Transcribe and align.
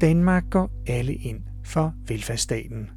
Danmark 0.00 0.44
går 0.50 0.70
alle 0.86 1.14
ind 1.14 1.40
for 1.64 1.94
velfærdsstaten. 2.08 2.90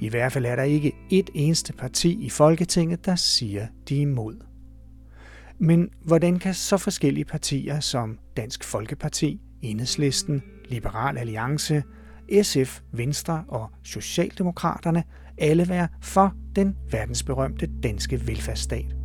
I 0.00 0.08
hvert 0.08 0.32
fald 0.32 0.44
er 0.46 0.56
der 0.56 0.62
ikke 0.62 0.92
et 1.10 1.30
eneste 1.34 1.72
parti 1.72 2.24
i 2.24 2.30
Folketinget, 2.30 3.06
der 3.06 3.14
siger, 3.14 3.66
de 3.88 3.96
er 3.96 4.00
imod. 4.00 4.36
Men 5.58 5.88
hvordan 6.04 6.38
kan 6.38 6.54
så 6.54 6.76
forskellige 6.76 7.24
partier 7.24 7.80
som 7.80 8.18
Dansk 8.36 8.64
Folkeparti, 8.64 9.40
Enhedslisten, 9.62 10.42
Liberal 10.68 11.18
Alliance, 11.18 11.82
SF, 12.42 12.80
Venstre 12.92 13.44
og 13.48 13.70
Socialdemokraterne 13.82 15.04
alle 15.38 15.68
være 15.68 15.88
for 16.02 16.34
den 16.56 16.76
verdensberømte 16.90 17.68
danske 17.82 18.26
velfærdsstat? 18.26 18.99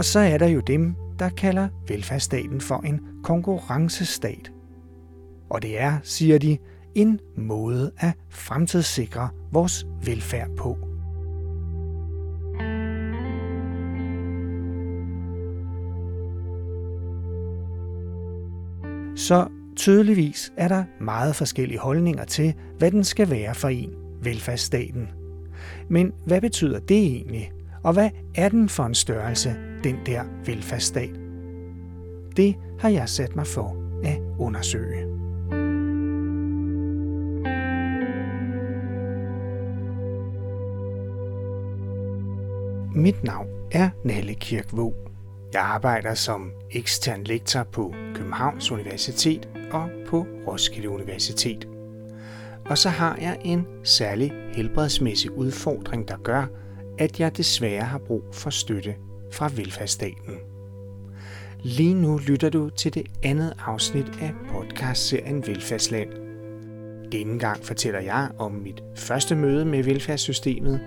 Og 0.00 0.04
så 0.04 0.18
er 0.18 0.38
der 0.38 0.46
jo 0.46 0.60
dem, 0.60 0.94
der 1.18 1.28
kalder 1.28 1.68
velfærdsstaten 1.88 2.60
for 2.60 2.80
en 2.86 3.00
konkurrencestat. 3.22 4.52
Og 5.50 5.62
det 5.62 5.80
er, 5.80 5.98
siger 6.02 6.38
de, 6.38 6.58
en 6.94 7.20
måde 7.36 7.92
at 7.98 8.12
fremtidssikre 8.28 9.28
vores 9.52 9.86
velfærd 10.04 10.48
på. 10.56 10.78
Så 19.16 19.48
tydeligvis 19.76 20.52
er 20.56 20.68
der 20.68 20.84
meget 21.00 21.36
forskellige 21.36 21.78
holdninger 21.78 22.24
til, 22.24 22.54
hvad 22.78 22.90
den 22.90 23.04
skal 23.04 23.30
være 23.30 23.54
for 23.54 23.68
en, 23.68 23.90
velfærdsstaten. 24.22 25.08
Men 25.88 26.12
hvad 26.26 26.40
betyder 26.40 26.78
det 26.78 26.96
egentlig? 26.96 27.52
Og 27.82 27.92
hvad 27.92 28.10
er 28.34 28.48
den 28.48 28.68
for 28.68 28.84
en 28.84 28.94
størrelse, 28.94 29.69
den 29.84 29.98
der 30.06 30.24
velfærdsstat? 30.44 31.20
Det 32.36 32.56
har 32.80 32.88
jeg 32.88 33.08
sat 33.08 33.36
mig 33.36 33.46
for 33.46 33.76
at 34.04 34.18
undersøge. 34.38 35.06
Mit 42.94 43.24
navn 43.24 43.46
er 43.72 43.90
Nalle 44.04 44.34
Kirkvåg. 44.34 44.94
Jeg 45.52 45.62
arbejder 45.62 46.14
som 46.14 46.52
ekstern 46.70 47.24
lektor 47.24 47.62
på 47.62 47.94
Københavns 48.14 48.70
Universitet 48.70 49.48
og 49.72 49.88
på 50.06 50.26
Roskilde 50.46 50.90
Universitet. 50.90 51.68
Og 52.66 52.78
så 52.78 52.88
har 52.88 53.16
jeg 53.20 53.38
en 53.44 53.66
særlig 53.84 54.32
helbredsmæssig 54.52 55.30
udfordring, 55.30 56.08
der 56.08 56.16
gør, 56.16 56.46
at 56.98 57.20
jeg 57.20 57.36
desværre 57.36 57.84
har 57.84 57.98
brug 57.98 58.24
for 58.32 58.50
støtte 58.50 58.94
fra 59.32 59.50
velfærdsstaten. 59.56 60.34
Lige 61.62 61.94
nu 61.94 62.18
lytter 62.18 62.50
du 62.50 62.70
til 62.70 62.94
det 62.94 63.06
andet 63.22 63.52
afsnit 63.66 64.06
af 64.20 64.32
podcastserien 64.48 65.46
Velfærdsland. 65.46 66.08
Denne 67.12 67.38
gang 67.38 67.64
fortæller 67.64 68.00
jeg 68.00 68.30
om 68.38 68.52
mit 68.52 68.82
første 68.96 69.36
møde 69.36 69.64
med 69.64 69.82
velfærdssystemet, 69.82 70.80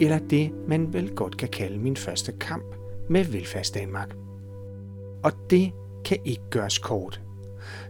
eller 0.00 0.18
det, 0.18 0.50
man 0.68 0.92
vel 0.92 1.14
godt 1.14 1.36
kan 1.36 1.48
kalde 1.48 1.78
min 1.78 1.96
første 1.96 2.32
kamp 2.40 2.74
med 3.10 3.24
Velfærdsdanmark. 3.24 4.14
Og 5.24 5.32
det 5.50 5.72
kan 6.04 6.18
ikke 6.24 6.42
gøres 6.50 6.78
kort. 6.78 7.20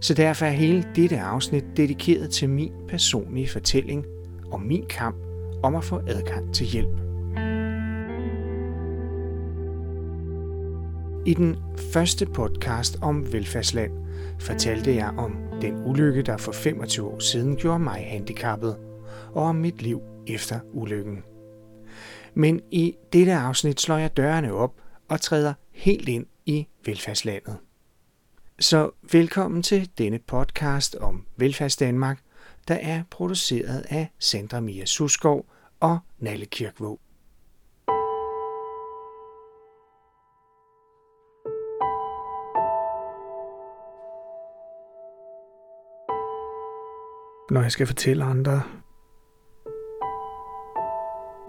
Så 0.00 0.14
derfor 0.14 0.46
er 0.46 0.50
hele 0.50 0.84
dette 0.96 1.20
afsnit 1.20 1.64
dedikeret 1.76 2.30
til 2.30 2.48
min 2.48 2.72
personlige 2.88 3.48
fortælling 3.48 4.04
om 4.52 4.60
min 4.60 4.86
kamp 4.86 5.16
om 5.62 5.76
at 5.76 5.84
få 5.84 6.00
adgang 6.06 6.54
til 6.54 6.66
hjælp. 6.66 7.07
I 11.28 11.34
den 11.34 11.56
første 11.92 12.26
podcast 12.26 12.98
om 13.02 13.32
velfærdsland 13.32 13.92
fortalte 14.40 14.94
jeg 14.94 15.08
om 15.18 15.36
den 15.60 15.84
ulykke, 15.86 16.22
der 16.22 16.36
for 16.36 16.52
25 16.52 17.06
år 17.06 17.18
siden 17.18 17.56
gjorde 17.56 17.78
mig 17.78 18.06
handicappet, 18.10 18.76
og 19.34 19.42
om 19.42 19.56
mit 19.56 19.82
liv 19.82 20.02
efter 20.26 20.60
ulykken. 20.72 21.24
Men 22.34 22.60
i 22.70 22.94
dette 23.12 23.32
afsnit 23.32 23.80
slår 23.80 23.96
jeg 23.96 24.16
dørene 24.16 24.52
op 24.52 24.74
og 25.08 25.20
træder 25.20 25.54
helt 25.70 26.08
ind 26.08 26.26
i 26.46 26.66
velfærdslandet. 26.84 27.56
Så 28.60 28.90
velkommen 29.12 29.62
til 29.62 29.90
denne 29.98 30.18
podcast 30.18 30.96
om 30.96 31.26
Velfærdsdanmark, 31.36 32.18
der 32.68 32.74
er 32.74 33.02
produceret 33.10 33.86
af 33.88 34.08
Sandra 34.18 34.60
Mia 34.60 34.84
Suskov 34.84 35.46
og 35.80 35.98
Nalle 36.18 36.46
Kirkvåg. 36.46 37.00
Når 47.50 47.62
jeg 47.62 47.72
skal 47.72 47.86
fortælle 47.86 48.24
andre, 48.24 48.62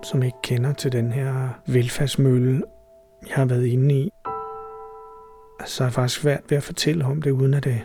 som 0.04 0.24
ikke 0.24 0.38
kender 0.44 0.74
til 0.74 0.92
den 0.92 1.12
her 1.12 1.50
velfærdsmølle, 1.68 2.64
jeg 3.28 3.36
har 3.36 3.46
været 3.46 3.66
inde 3.66 3.96
i, 3.96 4.10
så 5.66 5.84
er 5.84 5.88
det 5.88 5.94
faktisk 5.94 6.22
svært 6.22 6.42
ved 6.50 6.58
at 6.58 6.64
fortælle 6.64 7.06
om 7.06 7.22
det, 7.22 7.32
uden 7.32 7.54
at 7.54 7.64
det, 7.64 7.82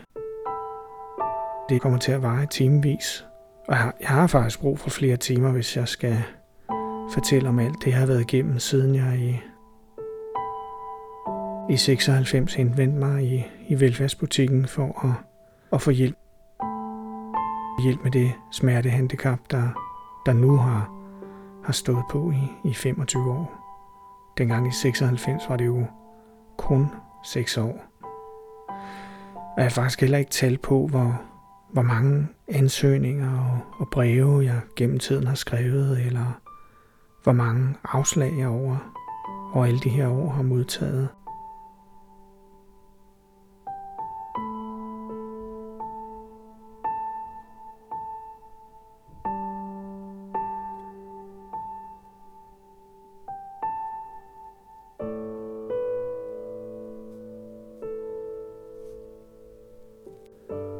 det 1.69 1.81
kommer 1.81 1.99
til 1.99 2.11
at 2.11 2.21
vare 2.21 2.43
i 2.43 2.47
timevis. 2.47 3.25
Og 3.67 3.73
jeg 3.73 3.77
har, 3.77 3.95
jeg 3.99 4.09
har 4.09 4.27
faktisk 4.27 4.59
brug 4.59 4.79
for 4.79 4.89
flere 4.89 5.17
timer, 5.17 5.51
hvis 5.51 5.77
jeg 5.77 5.87
skal 5.87 6.17
fortælle 7.13 7.49
om 7.49 7.59
alt 7.59 7.75
det, 7.83 7.87
jeg 7.87 7.99
har 7.99 8.05
været 8.05 8.21
igennem, 8.21 8.59
siden 8.59 8.95
jeg 8.95 9.19
i, 9.19 9.39
i 11.73 11.77
96 11.77 12.53
henvendte 12.53 12.99
mig 12.99 13.23
i, 13.23 13.45
i 13.67 13.79
velfærdsbutikken 13.79 14.67
for 14.67 15.05
at, 15.05 15.13
at 15.71 15.81
få 15.81 15.91
hjælp 15.91 16.17
hjælp 17.83 18.03
med 18.03 18.11
det 18.11 18.33
smertehandicap, 18.51 19.39
der, 19.51 19.69
der 20.25 20.33
nu 20.33 20.57
har, 20.57 20.91
har 21.63 21.73
stået 21.73 22.03
på 22.09 22.31
i, 22.31 22.69
i 22.69 22.73
25 22.73 23.31
år. 23.31 23.51
Dengang 24.37 24.67
i 24.67 24.71
96 24.71 25.43
var 25.49 25.57
det 25.57 25.65
jo 25.65 25.85
kun 26.57 26.87
6 27.23 27.57
år. 27.57 27.83
Og 29.35 29.57
jeg 29.57 29.65
har 29.65 29.69
faktisk 29.69 30.01
heller 30.01 30.17
ikke 30.17 30.31
talt 30.31 30.61
på, 30.61 30.87
hvor, 30.87 31.21
hvor 31.71 31.81
mange 31.81 32.27
ansøgninger 32.47 33.39
og, 33.39 33.59
og 33.79 33.87
breve, 33.91 34.43
jeg 34.45 34.61
gennem 34.75 34.99
tiden 34.99 35.27
har 35.27 35.35
skrevet, 35.35 36.05
eller 36.05 36.39
hvor 37.23 37.31
mange 37.31 37.75
afslag 37.83 38.37
jeg 38.37 38.47
over, 38.47 38.77
over 39.53 39.65
alle 39.65 39.79
de 39.79 39.89
her 39.89 40.07
år 40.07 40.29
har 40.29 40.43
modtaget. 40.43 41.09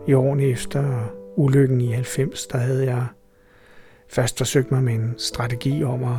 I 0.07 0.13
årene 0.13 0.43
efter 0.43 1.13
ulykken 1.35 1.81
i 1.81 1.91
90, 1.91 2.47
der 2.47 2.57
havde 2.57 2.85
jeg 2.85 3.05
først 4.09 4.38
forsøgt 4.38 4.71
mig 4.71 4.83
med 4.83 4.93
en 4.93 5.16
strategi 5.17 5.83
om 5.83 6.03
at 6.03 6.17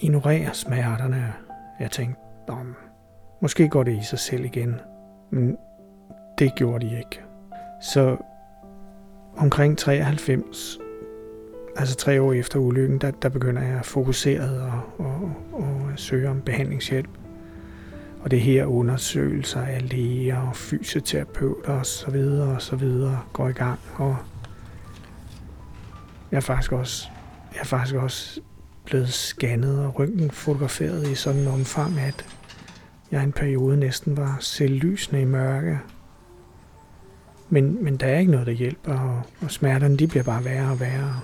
ignorere 0.00 0.54
smerterne. 0.54 1.32
Jeg 1.80 1.90
tænkte, 1.90 2.20
om 2.48 2.74
måske 3.42 3.68
går 3.68 3.82
det 3.82 3.98
i 3.98 4.04
sig 4.04 4.18
selv 4.18 4.44
igen. 4.44 4.80
Men 5.30 5.56
det 6.38 6.54
gjorde 6.54 6.86
de 6.86 6.98
ikke. 6.98 7.20
Så 7.82 8.16
omkring 9.36 9.78
93, 9.78 10.78
altså 11.76 11.96
tre 11.96 12.22
år 12.22 12.32
efter 12.32 12.58
ulykken, 12.58 12.98
der, 12.98 13.10
der 13.10 13.28
begynder 13.28 13.62
jeg 13.62 13.84
fokuseret 13.84 14.62
og, 14.62 14.80
og, 14.98 15.30
og 15.52 15.92
søge 15.96 16.28
om 16.28 16.40
behandlingshjælp. 16.40 17.10
Og 18.26 18.30
det 18.30 18.40
her 18.40 18.64
undersøgelser 18.64 19.60
af 19.60 19.88
læger 19.88 20.40
og 20.40 20.56
fysioterapeuter 20.56 21.72
og 21.72 21.86
så 21.86 22.10
videre 22.10 22.54
og 22.54 22.62
så 22.62 22.76
videre 22.76 23.20
går 23.32 23.48
i 23.48 23.52
gang. 23.52 23.78
Og 23.94 24.16
jeg 26.30 26.36
er 26.36 26.40
faktisk 26.40 26.72
også, 26.72 27.08
jeg 27.52 27.60
er 27.60 27.64
faktisk 27.64 27.96
også 27.96 28.40
blevet 28.84 29.08
scannet 29.08 29.84
og 29.84 29.98
ryggen 29.98 30.30
fotograferet 30.30 31.08
i 31.08 31.14
sådan 31.14 31.40
en 31.40 31.48
omfang, 31.48 32.00
at 32.00 32.26
jeg 33.10 33.24
en 33.24 33.32
periode 33.32 33.76
næsten 33.76 34.16
var 34.16 34.36
selvlysende 34.40 35.22
i 35.22 35.24
mørke. 35.24 35.78
Men, 37.48 37.84
men 37.84 37.96
der 37.96 38.06
er 38.06 38.18
ikke 38.18 38.32
noget, 38.32 38.46
der 38.46 38.52
hjælper, 38.52 38.98
og, 38.98 39.22
og 39.40 39.50
smerterne 39.50 39.96
de 39.96 40.06
bliver 40.06 40.24
bare 40.24 40.44
værre 40.44 40.70
og 40.70 40.80
værre. 40.80 41.20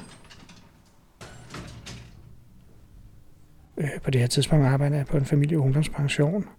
Øh, 3.77 3.91
på 4.03 4.11
det 4.11 4.21
her 4.21 4.29
tidspunkt 4.29 4.67
arbejder 4.67 4.97
jeg 4.97 5.07
på 5.07 5.17
en 5.17 5.25
familie- 5.25 5.59
og 5.59 5.65
ungdomspension– 5.65 6.47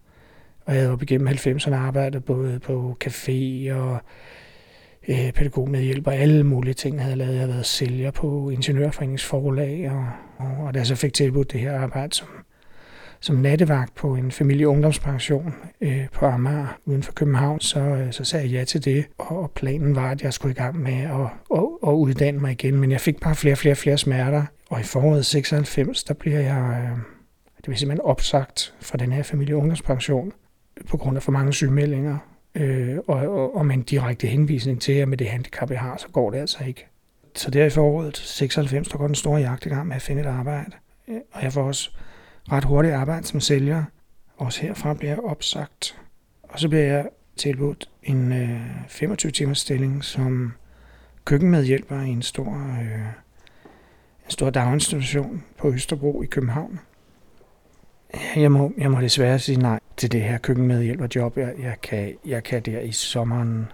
og 0.66 0.74
jeg 0.74 0.82
havde 0.82 0.94
op 0.94 1.02
igennem 1.02 1.28
90'erne 1.28 1.76
arbejdet 1.76 2.26
både 2.26 2.60
på 2.60 2.98
café 3.04 3.72
og 3.74 3.98
øh, 5.08 5.32
pædagogmedhjælp 5.32 6.08
og 6.08 6.16
alle 6.16 6.44
mulige 6.44 6.74
ting 6.74 7.00
havde 7.00 7.10
jeg 7.10 7.18
lavet. 7.18 7.32
Jeg 7.32 7.40
havde 7.40 7.54
været 7.54 7.66
sælger 7.66 8.12
på 8.12 8.50
Ingeniørforeningens 8.50 9.24
forlag, 9.26 9.92
og, 9.92 10.06
og, 10.38 10.66
og 10.66 10.74
da 10.74 10.80
jeg 10.80 10.88
så 10.88 10.96
fik 10.96 11.14
tilbudt 11.14 11.52
det 11.52 11.60
her 11.60 11.80
arbejde 11.80 12.14
som, 12.16 12.28
som 13.20 13.36
nattevagt 13.36 13.96
på 13.96 14.16
en 14.16 14.32
familie- 14.32 14.68
ungdomspension 14.68 15.54
øh, 15.82 16.06
på 16.14 16.26
Amager 16.26 16.78
uden 16.86 17.04
for 17.04 17.14
København, 17.14 17.60
så, 17.60 17.80
øh, 17.80 18.12
så 18.12 18.24
sagde 18.24 18.46
jeg 18.46 18.52
ja 18.52 18.64
til 18.64 18.86
det, 18.86 19.06
og 19.18 19.52
planen 19.56 19.96
var, 19.96 20.12
at 20.12 20.22
jeg 20.22 20.34
skulle 20.34 20.52
i 20.52 20.56
gang 20.56 20.82
med 20.82 20.94
at, 20.94 21.30
at, 21.58 21.64
at 21.88 21.92
uddanne 21.94 22.40
mig 22.40 22.52
igen, 22.52 22.76
men 22.76 22.92
jeg 22.92 23.02
fik 23.02 23.20
bare 23.22 23.36
flere 23.36 23.54
og 23.54 23.58
flere, 23.58 23.76
flere 23.76 23.98
smerter, 23.98 24.44
og 24.70 24.80
i 24.80 24.84
foråret 24.84 25.26
96, 25.26 26.04
der 26.04 26.14
bliver 26.14 26.40
jeg, 26.40 26.84
øh, 26.84 26.98
det 27.58 27.68
vil 27.68 27.78
simpelthen 27.78 28.06
opsagt 28.06 28.74
fra 28.82 28.98
den 28.98 29.12
her 29.12 29.24
familie- 29.24 29.56
ungdomspension, 29.56 30.32
på 30.90 30.98
grund 30.98 31.18
af 31.18 31.24
for 31.24 31.32
mange 31.32 31.54
sygemeldinger, 31.54 32.18
øh, 32.56 32.98
og, 33.08 33.16
og, 33.16 33.56
og 33.56 33.66
med 33.66 33.76
en 33.76 33.84
direkte 33.84 34.28
henvisning 34.28 34.82
til, 34.82 34.94
at 34.94 35.08
med 35.08 35.18
det 35.18 35.28
handicap, 35.28 35.72
jeg 35.72 35.80
har, 35.80 35.98
så 35.98 36.08
går 36.08 36.32
det 36.32 36.38
altså 36.38 36.64
ikke. 36.68 36.88
Så 37.36 37.52
der 37.52 37.66
i 37.66 37.70
foråret 37.70 38.18
96, 38.18 38.88
der 38.88 38.98
går 38.98 39.08
den 39.08 39.16
store 39.16 39.42
jagt 39.42 39.66
i 39.66 39.70
gang 39.70 39.88
med 39.88 39.96
at 39.96 40.02
finde 40.02 40.22
et 40.22 40.28
arbejde. 40.28 40.72
Øh, 41.08 41.20
og 41.32 41.44
jeg 41.44 41.54
får 41.54 41.64
også 41.64 41.92
ret 42.52 42.64
hurtigt 42.64 42.94
arbejde 42.94 43.28
som 43.28 43.40
sælger. 43.40 43.84
Også 44.38 44.62
herfra 44.62 44.94
bliver 44.94 45.12
jeg 45.12 45.20
opsagt. 45.20 46.00
Og 46.44 46.60
så 46.60 46.70
bliver 46.70 46.84
jeg 46.84 47.10
tilbudt 47.36 47.90
en 48.04 48.32
øh, 48.32 48.62
25 48.88 49.32
timers 49.32 49.60
stilling 49.60 50.04
som 50.04 50.54
køkkenmedhjælper 51.26 52.02
i 52.02 52.10
en 52.10 52.22
stor, 52.22 52.78
øh, 52.82 53.00
en 54.26 54.30
stor 54.30 54.50
daginstitution 54.50 55.44
på 55.58 55.72
Østerbro 55.72 56.22
i 56.22 56.26
København. 56.26 56.80
Jeg 58.36 58.52
må, 58.52 58.74
jeg 58.78 58.92
må 58.92 59.02
desværre 59.02 59.40
sige 59.40 59.58
nej 59.58 59.80
til 60.04 60.12
det 60.12 60.22
her 60.22 60.38
køkkenmedhjælperjob. 60.38 61.38
Jeg, 61.38 61.54
jeg, 61.60 61.76
kan, 61.84 62.14
jeg 62.26 62.44
kan 62.44 62.62
der 62.62 62.80
i 62.80 62.92
sommeren, 62.92 63.66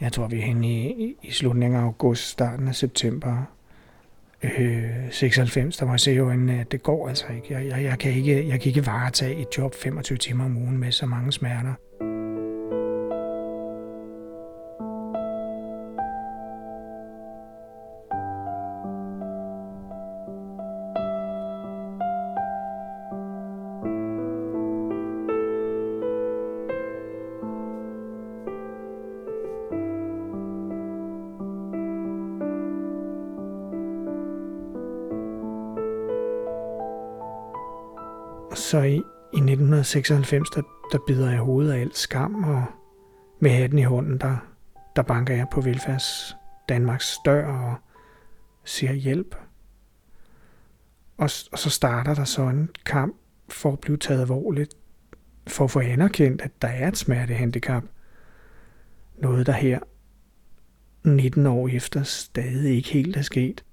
jeg 0.00 0.12
tror 0.12 0.26
vi 0.26 0.38
er 0.38 0.42
henne 0.42 0.68
i, 0.68 1.16
i 1.22 1.30
slutningen 1.30 1.80
af 1.80 1.84
august, 1.84 2.28
starten 2.28 2.68
af 2.68 2.74
september, 2.74 3.42
øh, 4.42 4.82
96, 5.10 5.76
der 5.76 5.86
må 5.86 5.92
jeg 5.92 6.00
se 6.00 6.10
jo, 6.10 6.30
at 6.30 6.38
øh, 6.38 6.64
det 6.70 6.82
går 6.82 7.08
altså 7.08 7.24
ikke. 7.34 7.46
Jeg, 7.54 7.66
jeg, 7.66 7.84
jeg, 7.84 7.98
kan 7.98 8.12
ikke. 8.12 8.48
jeg 8.48 8.60
kan 8.60 8.68
ikke 8.68 8.86
varetage 8.86 9.40
et 9.40 9.46
job 9.58 9.74
25 9.74 10.18
timer 10.18 10.44
om 10.44 10.56
ugen 10.56 10.78
med 10.78 10.92
så 10.92 11.06
mange 11.06 11.32
smerter. 11.32 11.74
Så 38.70 38.82
i, 38.82 38.94
i 38.94 39.36
1996, 39.36 40.50
der, 40.50 40.62
der 40.92 40.98
bider 41.06 41.30
jeg 41.30 41.38
hovedet 41.38 41.72
af 41.72 41.80
alt 41.80 41.96
skam, 41.96 42.44
og 42.44 42.64
med 43.40 43.50
hatten 43.50 43.78
i 43.78 43.82
hånden, 43.82 44.18
der, 44.18 44.36
der 44.96 45.02
banker 45.02 45.34
jeg 45.34 45.46
på 45.52 45.60
velfærds 45.60 46.36
Danmarks 46.68 47.18
dør 47.24 47.46
og 47.46 47.74
siger 48.64 48.92
hjælp. 48.92 49.34
Og, 51.16 51.30
og 51.52 51.58
så 51.58 51.70
starter 51.70 52.14
der 52.14 52.24
så 52.24 52.42
en 52.42 52.70
kamp 52.86 53.16
for 53.48 53.72
at 53.72 53.80
blive 53.80 53.96
taget 53.96 54.20
alvorligt, 54.20 54.74
for 55.46 55.64
at 55.64 55.70
få 55.70 55.80
anerkendt, 55.80 56.42
at 56.42 56.62
der 56.62 56.68
er 56.68 56.88
et 56.88 56.96
smertehandicap. 56.96 57.84
Noget, 59.18 59.46
der 59.46 59.52
her 59.52 59.78
19 61.02 61.46
år 61.46 61.68
efter 61.68 62.02
stadig 62.02 62.76
ikke 62.76 62.88
helt 62.88 63.16
er 63.16 63.22
sket. 63.22 63.64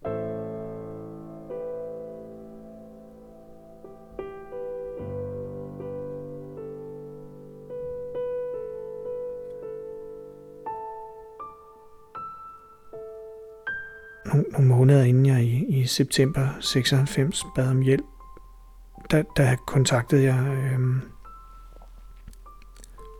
Måneder 14.87 15.05
inden 15.05 15.25
jeg 15.25 15.43
i, 15.43 15.65
i 15.65 15.85
september 15.85 16.47
96 16.59 17.45
bad 17.55 17.69
om 17.69 17.81
hjælp, 17.81 18.05
der, 19.11 19.23
der 19.37 19.55
kontaktede 19.55 20.23
jeg 20.23 20.57
øh, 20.57 20.79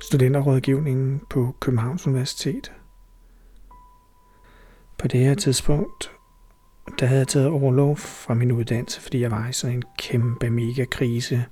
studenterrådgivningen 0.04 1.22
på 1.30 1.56
Københavns 1.60 2.08
Universitet. 2.08 2.72
På 4.98 5.08
det 5.08 5.20
her 5.20 5.36
tidspunkt, 5.36 6.12
der 7.00 7.06
havde 7.06 7.20
jeg 7.20 7.28
taget 7.28 7.48
overlov 7.48 7.98
fra 7.98 8.34
min 8.34 8.52
uddannelse, 8.52 9.02
fordi 9.02 9.22
jeg 9.22 9.32
var 9.32 9.50
i 9.50 9.54
sådan 9.54 9.76
en 9.76 9.84
kæmpe 10.00 10.50
mega 10.50 10.86
krise. 10.86 11.46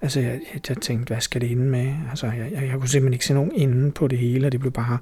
Altså, 0.00 0.20
jeg, 0.20 0.40
jeg, 0.54 0.68
jeg 0.68 0.76
tænkte, 0.76 1.14
hvad 1.14 1.20
skal 1.20 1.40
det 1.40 1.52
ende 1.52 1.66
med? 1.66 1.94
Altså, 2.10 2.26
jeg, 2.26 2.52
jeg, 2.52 2.62
jeg 2.62 2.78
kunne 2.78 2.88
simpelthen 2.88 3.12
ikke 3.12 3.26
se 3.26 3.34
nogen 3.34 3.52
ende 3.54 3.92
på 3.92 4.08
det 4.08 4.18
hele, 4.18 4.46
og 4.46 4.52
det 4.52 4.60
blev 4.60 4.72
bare 4.72 4.98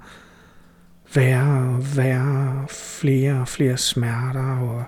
værre 1.15 1.77
og 1.77 1.97
værre, 1.97 2.67
flere 2.69 3.41
og 3.41 3.49
flere 3.49 3.77
smerter, 3.77 4.59
og 4.59 4.85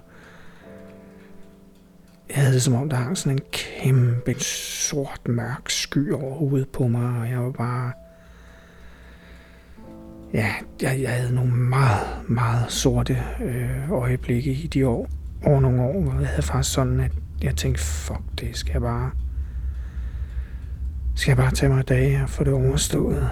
jeg 2.28 2.38
havde 2.38 2.54
det 2.54 2.62
som 2.62 2.74
om, 2.74 2.88
der 2.88 2.96
hang 2.96 3.18
sådan 3.18 3.38
en 3.38 3.44
kæmpe 3.52 4.34
sort, 4.40 5.20
mørk 5.28 5.70
sky 5.70 6.12
over 6.12 6.34
hovedet 6.34 6.68
på 6.68 6.88
mig, 6.88 7.20
og 7.20 7.30
jeg 7.30 7.40
var 7.40 7.50
bare... 7.50 7.92
Ja, 10.34 10.54
jeg, 10.82 11.02
jeg 11.02 11.10
havde 11.10 11.34
nogle 11.34 11.52
meget, 11.52 12.28
meget 12.28 12.72
sorte 12.72 13.18
øh, 13.44 13.90
øjeblikke 13.90 14.52
i 14.52 14.66
de 14.66 14.86
år. 14.86 15.08
Over 15.46 15.60
nogle 15.60 15.82
år, 15.82 16.00
hvor 16.00 16.20
jeg 16.20 16.28
havde 16.28 16.42
faktisk 16.42 16.74
sådan, 16.74 17.00
at 17.00 17.12
jeg 17.42 17.56
tænkte, 17.56 17.82
fuck, 17.82 18.20
det 18.40 18.56
skal 18.56 18.72
jeg 18.72 18.80
bare... 18.80 19.10
Skal 21.14 21.30
jeg 21.30 21.36
bare 21.36 21.50
tage 21.50 21.72
mig 21.72 21.88
dage 21.88 22.22
og 22.22 22.30
få 22.30 22.44
det 22.44 22.52
overstået. 22.52 23.30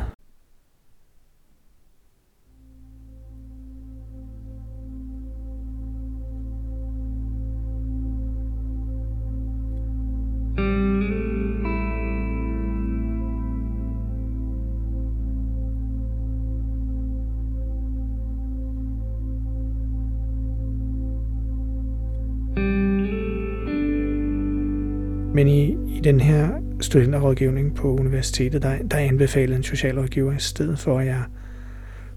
Studenterrådgivning 26.88 27.74
på 27.74 27.96
universitetet, 27.96 28.62
der, 28.62 28.78
der 28.90 28.96
anbefalede 28.96 29.56
en 29.56 29.62
socialrådgiver 29.62 30.32
i 30.32 30.38
stedet 30.38 30.78
for, 30.78 30.98
at 30.98 31.06
jeg 31.06 31.22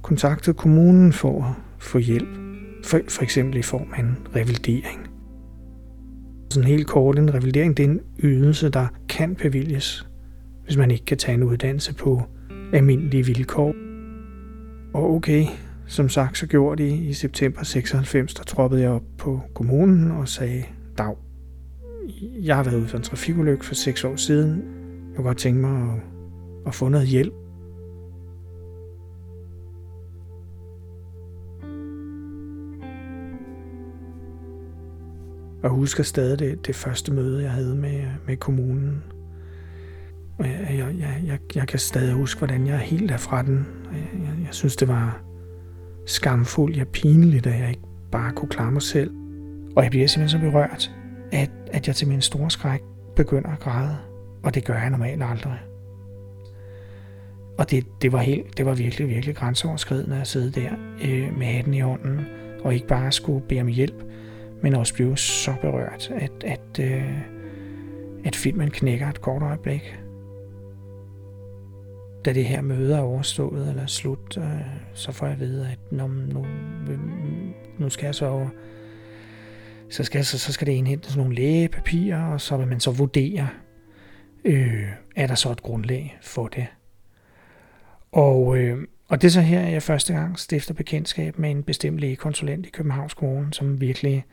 kontaktede 0.02 0.58
kommunen 0.58 1.14
for 1.14 1.44
at 1.44 1.54
få 1.80 1.98
hjælp. 1.98 2.30
For, 2.86 3.00
for 3.10 3.24
eksempel 3.24 3.58
i 3.58 3.62
form 3.62 3.88
af 3.96 4.00
en 4.00 4.18
revalidering. 4.36 5.08
Sådan 6.50 6.68
helt 6.68 6.88
kort, 6.88 7.20
en 7.20 7.34
revalidering 7.34 7.78
det 7.78 7.86
er 7.86 7.90
en 7.90 8.00
ydelse, 8.24 8.70
der 8.70 8.88
kan 9.10 9.36
bevilges, 9.36 10.08
hvis 10.66 10.78
man 10.78 10.92
ikke 10.92 11.06
kan 11.06 11.18
tage 11.18 11.36
en 11.36 11.44
uddannelse 11.44 11.94
på 11.94 12.22
almindelige 12.74 13.26
vilkår. 13.26 13.74
Og 14.94 15.16
okay, 15.16 15.46
som 15.88 16.10
sagt, 16.10 16.38
så 16.38 16.48
gjorde 16.48 16.84
de 16.84 16.96
i 16.96 17.14
september 17.14 17.64
96, 17.64 18.34
der 18.34 18.44
troppede 18.44 18.82
jeg 18.82 18.90
op 18.90 19.04
på 19.18 19.42
kommunen 19.54 20.12
og 20.12 20.28
sagde, 20.28 20.64
dag, 20.98 21.16
jeg 22.22 22.56
har 22.56 22.64
været 22.64 22.78
ude 22.78 22.88
for 22.88 22.98
en 22.98 23.04
trafikulykke 23.04 23.66
for 23.66 23.76
seks 23.76 24.04
år 24.04 24.16
siden. 24.16 24.50
Jeg 25.08 25.16
kunne 25.16 25.26
godt 25.26 25.38
tænke 25.38 25.62
mig 25.62 25.94
at, 25.94 26.00
at 26.68 26.76
få 26.76 26.90
noget 26.90 27.08
hjælp. 27.08 27.34
Og 35.58 35.64
jeg 35.64 35.72
husker 35.72 36.04
stadig 36.04 36.40
det, 36.40 36.68
det 36.68 36.76
første 36.76 37.14
møde, 37.14 37.44
jeg 37.44 37.52
havde 37.52 37.76
med, 37.76 38.04
med 38.28 38.38
kommunen. 38.38 39.04
Og 40.38 40.46
jeg, 40.46 40.68
jeg, 40.70 40.96
jeg, 41.00 41.22
jeg, 41.26 41.40
jeg 41.56 41.68
kan 41.68 41.80
stadig 41.80 42.14
huske, 42.14 42.38
hvordan 42.38 42.68
jeg 42.68 42.76
er 42.76 42.80
helt 42.80 43.20
fra 43.20 43.44
den. 43.44 43.68
Jeg, 43.94 44.10
jeg, 44.14 44.46
jeg 44.46 44.54
synes, 44.54 44.76
det 44.76 44.88
var 44.88 45.22
skamfuldt, 46.06 46.78
ja 46.78 46.84
pinligt, 46.84 47.48
at 47.48 47.60
jeg 47.60 47.70
ikke 47.70 47.82
bare 48.12 48.32
kunne 48.32 48.50
klare 48.50 48.72
mig 48.72 48.82
selv. 48.82 49.12
Og 49.76 49.84
jeg 49.84 49.92
bliver 49.92 50.08
simpelthen 50.08 50.42
så 50.42 50.52
berørt 50.52 50.92
at, 51.74 51.88
jeg 51.88 51.96
til 51.96 52.08
min 52.08 52.22
store 52.22 52.52
skræk 52.52 52.82
begynder 53.16 53.50
at 53.50 53.60
græde. 53.60 53.98
Og 54.44 54.56
det 54.56 54.66
gør 54.66 54.78
jeg 54.78 54.90
normalt 54.90 55.24
aldrig. 55.24 55.60
Og 57.58 57.72
det, 57.72 57.86
det, 58.02 58.12
var, 58.12 58.20
helt, 58.20 58.58
det 58.58 58.66
var 58.66 58.74
virkelig, 58.74 59.08
virkelig 59.08 59.36
grænseoverskridende 59.36 60.22
at 60.22 60.28
sidde 60.28 60.62
der 60.62 60.72
øh, 61.04 61.38
med 61.38 61.48
hatten 61.48 61.74
i 61.74 61.80
hånden, 61.80 62.20
og 62.64 62.74
ikke 62.74 62.88
bare 62.88 63.12
skulle 63.12 63.48
bede 63.48 63.62
om 63.62 63.68
hjælp, 63.68 64.04
men 64.62 64.76
også 64.76 64.94
blive 64.94 65.18
så 65.18 65.54
berørt, 65.62 66.12
at, 66.16 66.44
at, 66.44 66.80
øh, 66.80 67.22
at 68.26 68.36
filmen 68.36 68.72
knækker 68.72 69.10
et 69.10 69.22
kort 69.22 69.42
øjeblik. 69.42 69.96
Da 72.26 72.34
det 72.34 72.46
her 72.46 72.62
møde 72.62 72.96
er 72.96 73.02
overstået 73.02 73.70
eller 73.70 73.86
slut, 73.86 74.38
øh, 74.38 74.44
så 74.94 75.12
får 75.12 75.26
jeg 75.26 75.34
at 75.34 75.40
vide, 75.40 75.68
at 75.72 75.80
nu, 75.92 76.08
nu, 76.08 76.46
nu 77.78 77.90
skal 77.90 78.06
jeg 78.06 78.16
så 78.16 78.48
så 79.92 80.04
skal, 80.04 80.26
så, 80.26 80.40
så 80.40 80.54
skal 80.54 80.68
det 80.68 80.74
indhente 80.74 81.08
sådan 81.08 81.22
nogle 81.22 81.36
lægepapirer, 81.36 82.24
og 82.24 82.42
så 82.42 82.58
vil 82.58 82.68
man 82.68 82.80
så 82.80 82.92
vurdere, 82.92 83.50
øh, 84.46 84.88
er 85.16 85.28
der 85.28 85.36
så 85.36 85.52
et 85.52 85.64
grundlag 85.64 86.18
for 86.22 86.48
det. 86.48 86.68
Og, 88.12 88.58
øh, 88.58 88.88
og 89.08 89.22
det 89.22 89.28
er 89.28 89.32
så 89.32 89.42
her, 89.42 89.62
jeg 89.62 89.84
første 89.84 90.14
gang 90.14 90.40
stifter 90.40 90.74
bekendtskab 90.74 91.40
med 91.40 91.52
en 91.52 91.64
bestemt 91.64 92.00
lægekonsulent 92.00 92.66
i 92.66 92.70
Københavns 92.70 93.14
Kommune, 93.14 93.54
som 93.54 93.82
virkelig 93.82 94.26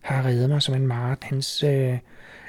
har 0.00 0.26
reddet 0.26 0.50
mig 0.50 0.62
som 0.62 0.74
en 0.74 0.86
mart. 0.86 1.24
Hans 1.24 1.62
øh, 1.62 1.98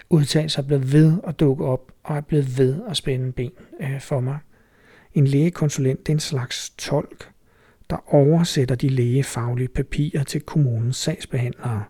udtalelser 0.10 0.62
er 0.62 0.68
blevet 0.68 0.94
ved 0.94 1.18
at 1.28 1.40
dukke 1.40 1.66
op, 1.66 1.92
og 2.04 2.18
er 2.18 2.22
blevet 2.22 2.58
ved 2.58 2.82
at 2.90 2.98
spænde 2.98 3.32
ben 3.32 3.52
øh, 3.80 4.02
for 4.02 4.20
mig. 4.20 4.38
En 5.14 5.28
lægekonsulent 5.28 6.00
det 6.00 6.10
er 6.10 6.16
en 6.16 6.20
slags 6.20 6.70
tolk, 6.70 7.30
der 7.90 8.14
oversætter 8.14 8.76
de 8.76 8.90
lægefaglige 8.90 9.68
papirer 9.68 10.24
til 10.24 10.42
kommunens 10.42 10.98
sagsbehandlere. 10.98 11.84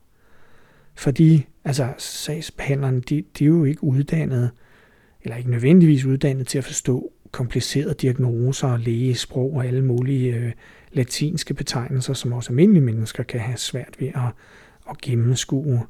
Fordi 0.98 1.48
altså, 1.63 1.94
sagsbehandlerne, 1.98 3.01
de, 3.01 3.24
de 3.39 3.44
er 3.44 3.48
jo 3.48 3.63
ikke 3.63 3.84
uddannet, 3.84 4.51
eller 5.22 5.36
ikke 5.36 5.51
nødvendigvis 5.51 6.06
uddannet 6.06 6.48
til 6.48 6.58
at 6.58 6.63
forstå 6.63 7.12
komplicerede 7.32 7.94
diagnoser 7.94 8.68
og 8.68 8.80
lægesprog 8.80 9.54
og 9.54 9.66
alle 9.66 9.86
mulige 9.86 10.36
øh, 10.36 10.51
latinske 10.92 11.54
betegnelser, 11.54 12.13
som 12.13 12.34
også 12.34 12.50
almindelige 12.50 12.84
mennesker 12.84 13.24
kan 13.24 13.39
have 13.39 13.58
svært 13.58 13.96
ved 14.00 14.08
at, 14.08 14.34
at 14.89 14.98
gennemskue. 15.01 15.86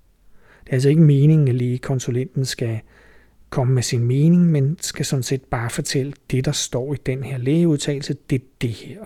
Det 0.63 0.69
er 0.69 0.73
altså 0.73 0.89
ikke 0.89 1.01
meningen, 1.01 1.47
at 1.47 1.55
lægekonsulenten 1.55 2.45
skal 2.45 2.79
komme 3.49 3.73
med 3.73 3.83
sin 3.83 4.03
mening, 4.03 4.45
men 4.45 4.77
skal 4.81 5.05
sådan 5.05 5.23
set 5.23 5.41
bare 5.43 5.69
fortælle 5.69 6.13
det, 6.31 6.45
der 6.45 6.51
står 6.51 6.93
i 6.93 6.97
den 7.05 7.23
her 7.23 7.37
lægeudtalelse, 7.37 8.15
det 8.29 8.41
er 8.41 8.45
det 8.61 8.69
her. 8.69 8.99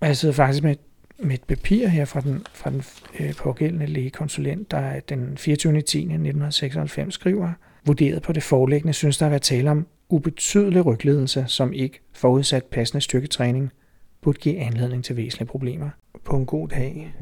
Jeg 0.00 0.16
sidder 0.16 0.34
faktisk 0.34 0.64
med, 0.64 0.76
med 1.18 1.34
et 1.34 1.44
papir 1.44 1.88
her 1.88 2.04
fra 2.04 2.20
den, 2.20 2.46
fra 2.52 2.70
den 2.70 2.82
øh, 3.20 3.34
pågældende 3.34 3.86
lægekonsulent, 3.86 4.70
der 4.70 5.00
den 5.00 5.38
24. 5.38 5.82
10. 5.82 5.98
1996 5.98 7.14
skriver, 7.14 7.52
vurderet 7.86 8.22
på 8.22 8.32
det 8.32 8.42
foreliggende, 8.42 8.92
synes 8.92 9.18
der 9.18 9.26
at 9.26 9.30
være 9.30 9.40
tale 9.40 9.70
om 9.70 9.86
ubetydelig 10.08 10.86
rygledelse, 10.86 11.44
som 11.48 11.72
ikke 11.72 12.00
forudsat 12.12 12.64
passende 12.64 13.00
styrketræning, 13.00 13.72
burde 14.20 14.38
give 14.38 14.58
anledning 14.58 15.04
til 15.04 15.16
væsentlige 15.16 15.48
problemer. 15.48 15.90
På 16.24 16.36
en 16.36 16.46
god 16.46 16.68
dag, 16.68 17.14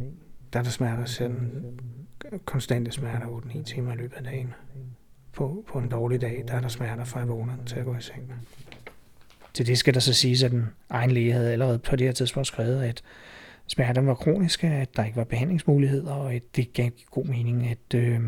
der 0.52 0.58
er 0.58 0.62
der 0.62 0.70
smerter 0.70 1.04
sådan 1.04 1.64
konstante 2.44 2.92
smerter 2.92 3.26
8-9 3.26 3.62
timer 3.62 3.92
i 3.92 3.96
løbet 3.96 4.16
af 4.16 4.24
dagen. 4.24 4.54
På, 5.32 5.64
på 5.68 5.78
en 5.78 5.88
dårlig 5.88 6.20
dag, 6.20 6.44
der 6.48 6.54
er 6.54 6.60
der 6.60 6.68
smerter 6.68 7.04
fra 7.04 7.18
jeg 7.18 7.28
vågner 7.28 7.52
til 7.66 7.76
at 7.76 7.84
gå 7.84 7.96
i 7.96 8.00
seng. 8.00 8.32
Til 9.54 9.66
det 9.66 9.78
skal 9.78 9.94
der 9.94 10.00
så 10.00 10.14
siges, 10.14 10.42
at 10.42 10.50
den 10.50 10.66
egen 10.90 11.10
læge 11.10 11.32
havde 11.32 11.52
allerede 11.52 11.78
på 11.78 11.96
det 11.96 12.06
her 12.06 12.12
tidspunkt 12.12 12.46
skrevet, 12.46 12.82
at 12.82 13.02
smerterne 13.66 14.06
var 14.06 14.14
kroniske, 14.14 14.66
at 14.66 14.96
der 14.96 15.04
ikke 15.04 15.16
var 15.16 15.24
behandlingsmuligheder, 15.24 16.12
og 16.12 16.34
at 16.34 16.42
det 16.56 16.72
gav 16.72 16.90
god 17.10 17.24
mening, 17.24 17.68
at, 17.68 17.94
øh, 17.94 18.20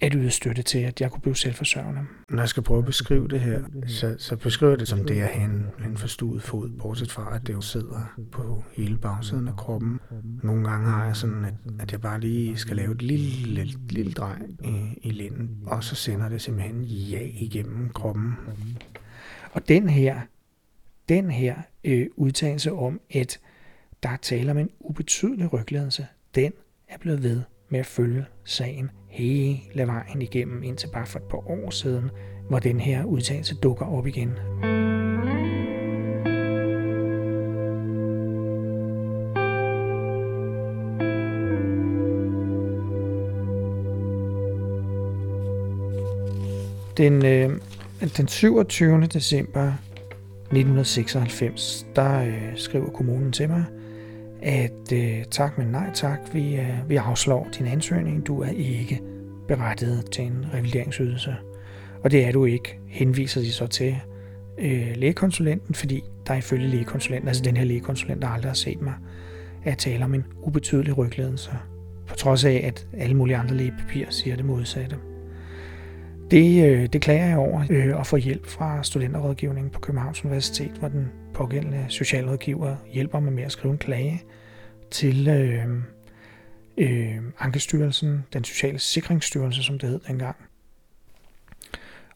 at 0.00 0.12
yde 0.16 0.30
støtte 0.30 0.62
til, 0.62 0.78
at 0.78 1.00
jeg 1.00 1.10
kunne 1.10 1.20
blive 1.20 1.36
selvforsørgende. 1.36 2.00
Når 2.30 2.42
jeg 2.42 2.48
skal 2.48 2.62
prøve 2.62 2.78
at 2.78 2.84
beskrive 2.84 3.28
det 3.28 3.40
her, 3.40 3.62
så, 3.86 4.16
så 4.18 4.36
beskriver 4.36 4.76
det 4.76 4.88
som 4.88 5.04
det 5.04 5.20
at 5.20 5.28
have 5.28 5.44
en, 5.44 5.66
en 5.90 5.96
forstuet 5.96 6.42
fod, 6.42 6.70
bortset 6.70 7.12
fra, 7.12 7.36
at 7.36 7.46
det 7.46 7.52
jo 7.52 7.60
sidder 7.60 8.14
på 8.32 8.64
hele 8.72 8.98
bagsiden 8.98 9.48
af 9.48 9.56
kroppen. 9.56 10.00
Nogle 10.42 10.68
gange 10.68 10.90
har 10.90 11.04
jeg 11.04 11.16
sådan, 11.16 11.44
at, 11.44 11.54
at 11.80 11.92
jeg 11.92 12.00
bare 12.00 12.20
lige 12.20 12.56
skal 12.56 12.76
lave 12.76 12.92
et 12.92 13.02
lille, 13.02 13.26
lille, 13.26 13.78
lille 13.88 14.12
drej 14.12 14.38
i, 14.64 14.98
i 15.02 15.10
linden, 15.10 15.58
og 15.66 15.84
så 15.84 15.94
sender 15.94 16.28
det 16.28 16.42
simpelthen 16.42 16.82
ja 16.84 17.20
igennem 17.32 17.90
kroppen. 17.94 18.34
Og 19.52 19.68
den 19.68 19.88
her, 19.88 20.20
den 21.08 21.30
her 21.30 21.56
øh, 21.84 22.06
udtalelse 22.16 22.72
om, 22.72 23.00
at 23.14 23.40
der 24.02 24.08
er 24.08 24.16
tale 24.16 24.50
om 24.50 24.58
en 24.58 24.70
ubetydelig 24.80 25.52
rygledelse, 25.52 26.06
den 26.34 26.52
er 26.88 26.98
blevet 26.98 27.22
ved 27.22 27.42
med 27.68 27.80
at 27.80 27.86
følge 27.86 28.24
sagen 28.44 28.90
hele 29.08 29.86
vejen 29.86 30.22
igennem 30.22 30.62
indtil 30.62 30.88
bare 30.92 31.06
for 31.06 31.18
et 31.18 31.24
par 31.24 31.50
år 31.50 31.70
siden, 31.70 32.10
hvor 32.48 32.58
den 32.58 32.80
her 32.80 33.04
udtalelse 33.04 33.54
dukker 33.54 33.86
op 33.86 34.06
igen. 34.06 34.30
Den, 46.96 47.24
øh, 47.24 47.60
den 48.16 48.28
27. 48.28 49.06
december 49.06 49.72
1996, 50.50 51.86
der 51.96 52.20
øh, 52.20 52.56
skriver 52.56 52.90
kommunen 52.90 53.32
til 53.32 53.48
mig, 53.48 53.64
at 54.42 54.92
øh, 54.92 55.24
tak, 55.30 55.58
men 55.58 55.66
nej 55.66 55.90
tak, 55.94 56.18
vi, 56.32 56.56
øh, 56.56 56.88
vi 56.88 56.96
afslår 56.96 57.48
din 57.58 57.66
ansøgning. 57.66 58.26
Du 58.26 58.42
er 58.42 58.50
ikke 58.50 59.00
berettiget 59.48 60.10
til 60.10 60.24
en 60.24 60.46
revalideringsydelse. 60.54 61.36
Og 62.04 62.10
det 62.10 62.26
er 62.26 62.32
du 62.32 62.44
ikke, 62.44 62.78
henviser 62.88 63.40
de 63.40 63.52
så 63.52 63.66
til 63.66 63.96
øh, 64.58 64.92
lægekonsulenten, 64.96 65.74
fordi 65.74 66.02
der 66.26 66.34
ifølge 66.34 66.68
lægekonsulenten, 66.68 67.28
altså 67.28 67.42
den 67.42 67.56
her 67.56 67.64
lægekonsulent, 67.64 68.22
der 68.22 68.28
aldrig 68.28 68.50
har 68.50 68.54
set 68.54 68.80
mig, 68.80 68.94
er 69.64 69.74
tale 69.74 70.04
om 70.04 70.14
en 70.14 70.24
ubetydelig 70.42 70.98
rygledelse. 70.98 71.50
På 72.06 72.14
trods 72.14 72.44
af, 72.44 72.60
at 72.64 72.86
alle 72.96 73.16
mulige 73.16 73.36
andre 73.36 73.54
lægepapirer 73.54 74.10
siger 74.10 74.36
det 74.36 74.44
modsatte. 74.44 74.96
Det, 76.30 76.64
øh, 76.64 76.88
det 76.92 77.00
klager 77.02 77.26
jeg 77.26 77.38
over 77.38 77.64
øh, 77.70 78.00
at 78.00 78.06
få 78.06 78.16
hjælp 78.16 78.46
fra 78.46 78.82
studenterrådgivningen 78.82 79.70
på 79.70 79.80
Københavns 79.80 80.24
Universitet, 80.24 80.70
hvor 80.70 80.88
den 80.88 81.08
pågældende 81.36 81.86
socialrådgiver 81.88 82.76
hjælper 82.92 83.20
mig 83.20 83.32
med 83.32 83.42
at 83.42 83.52
skrive 83.52 83.72
en 83.72 83.78
klage 83.78 84.22
til 84.90 85.28
øh, 85.28 85.66
øh, 86.78 87.18
Ankestyrelsen, 87.38 88.24
den 88.32 88.44
sociale 88.44 88.78
sikringsstyrelse, 88.78 89.62
som 89.62 89.78
det 89.78 89.88
hed 89.88 90.00
dengang. 90.08 90.36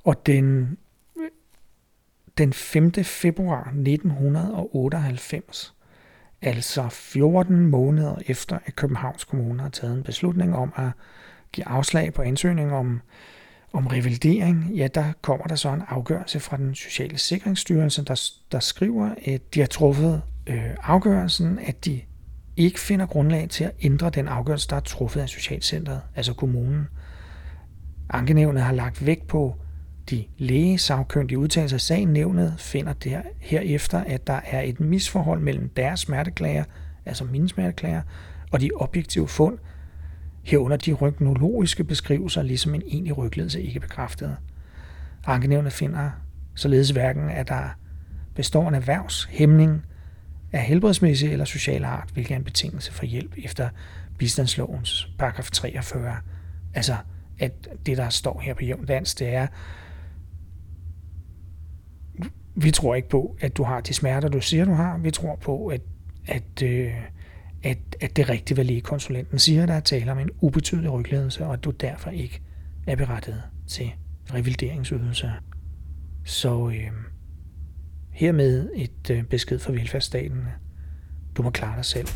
Og 0.05 0.27
den, 0.27 0.79
den 2.39 2.53
5. 2.53 2.95
februar 2.95 3.61
1998, 3.61 5.75
altså 6.43 6.89
14 6.89 7.67
måneder 7.67 8.17
efter, 8.27 8.59
at 8.65 8.77
Københavns 8.77 9.25
Kommune 9.25 9.63
har 9.63 9.69
taget 9.69 9.97
en 9.97 10.03
beslutning 10.03 10.57
om 10.57 10.73
at 10.77 10.91
give 11.53 11.69
afslag 11.69 12.15
på 12.15 12.23
ansøgning 12.23 12.73
om 12.73 13.01
om 13.73 13.87
revalidering, 13.87 14.71
ja, 14.77 14.89
der 14.95 15.13
kommer 15.23 15.47
der 15.47 15.55
så 15.55 15.73
en 15.73 15.83
afgørelse 15.89 16.41
fra 16.41 16.57
den 16.57 16.75
sociale 16.75 17.19
sikringsstyrelse, 17.19 18.05
der, 18.05 18.31
der 18.53 18.61
skriver, 18.61 19.15
at 19.27 19.55
de 19.55 19.61
har 19.61 19.67
truffet 19.67 20.23
øh, 20.47 20.65
afgørelsen, 20.83 21.59
at 21.59 21.85
de 21.85 22.01
ikke 22.57 22.81
finder 22.81 23.07
grundlag 23.07 23.49
til 23.49 23.65
at 23.65 23.73
ændre 23.83 24.11
den 24.11 24.29
afgørelse, 24.29 24.69
der 24.69 24.77
er 24.77 24.81
truffet 24.81 25.21
af 25.21 25.29
Socialcentret, 25.29 26.01
altså 26.17 26.35
kommunen. 26.35 26.89
Ankenævnet 28.11 28.63
har 28.63 28.73
lagt 28.73 29.07
vægt 29.07 29.27
på 29.27 29.57
de 30.11 30.25
lægesagkyndige 30.39 31.39
udtalelser 31.39 31.77
af 31.77 31.81
sagen. 31.81 32.09
Nævnet 32.09 32.55
finder 32.59 32.93
der 32.93 33.23
herefter, 33.39 33.99
at 33.99 34.27
der 34.27 34.41
er 34.47 34.61
et 34.61 34.81
misforhold 34.81 35.41
mellem 35.41 35.69
deres 35.69 36.01
smerteklager, 36.01 36.65
altså 37.07 37.25
mine 37.25 37.49
smerteklager, 37.49 38.03
og 38.53 38.61
de 38.61 38.71
objektive 38.77 39.29
fund, 39.29 39.59
herunder 40.43 40.77
de 40.77 40.93
rygnologiske 40.93 41.85
beskrivelser, 41.85 42.43
ligesom 42.43 42.75
en 42.75 42.83
egentlig 42.87 43.19
rygledelse 43.19 43.63
ikke 43.63 43.81
bekræftede. 43.81 44.37
Ankenævnet 45.27 45.73
finder 45.73 46.11
således 46.55 46.91
hverken, 46.91 47.31
at 47.31 47.49
der 47.49 47.69
består 48.35 48.69
en 48.69 48.75
erhvervshæmning 48.75 49.87
af 50.53 50.63
helbredsmæssig 50.63 51.33
eller 51.33 51.45
social 51.45 51.85
art, 51.85 52.11
hvilket 52.13 52.35
er 52.35 52.39
en 52.39 52.45
betingelse 52.45 52.93
for 52.93 53.07
hjælp 53.07 53.35
efter 53.45 53.69
bistandslovens 54.19 55.13
paragraf 55.19 55.51
43. 55.51 56.17
Altså, 56.75 56.97
at 57.39 57.69
det, 57.87 57.97
der 57.97 58.09
står 58.09 58.41
her 58.41 58.55
på 58.55 58.65
jævn 58.65 58.87
dansk, 58.87 59.19
det 59.19 59.35
er, 59.35 59.47
vi 62.55 62.71
tror 62.71 62.95
ikke 62.95 63.09
på, 63.09 63.37
at 63.41 63.57
du 63.57 63.63
har 63.63 63.81
de 63.81 63.95
smerter, 63.95 64.29
du 64.29 64.41
siger, 64.41 64.65
du 64.65 64.73
har. 64.73 64.99
Vi 64.99 65.11
tror 65.11 65.37
på, 65.37 65.67
at, 65.67 65.81
at 66.27 66.63
øh, 66.63 66.95
at, 68.01 68.17
det 68.17 68.23
er 68.23 68.29
rigtigt, 68.29 68.57
hvad 68.57 68.65
lægekonsulenten 68.65 69.39
siger, 69.39 69.67
der 69.67 69.75
er 69.75 69.81
tale 69.81 70.13
om 70.13 70.19
en 70.19 70.31
ubetydelig 70.41 70.93
rygledelse, 70.93 71.47
og 71.47 71.53
at 71.53 71.65
du 71.65 71.71
derfor 71.71 72.11
ikke 72.11 72.43
er 72.87 72.97
berettiget 72.97 73.43
til 73.67 73.91
revalideringsydelse. 74.35 75.33
Så 76.25 76.69
øh, 76.69 76.91
hermed 78.11 78.71
et 78.75 79.11
øh, 79.11 79.25
besked 79.25 79.59
fra 79.59 79.73
velfærdsstaten. 79.73 80.45
Du 81.37 81.43
må 81.43 81.51
klare 81.51 81.77
dig 81.77 81.85
selv. 81.85 82.09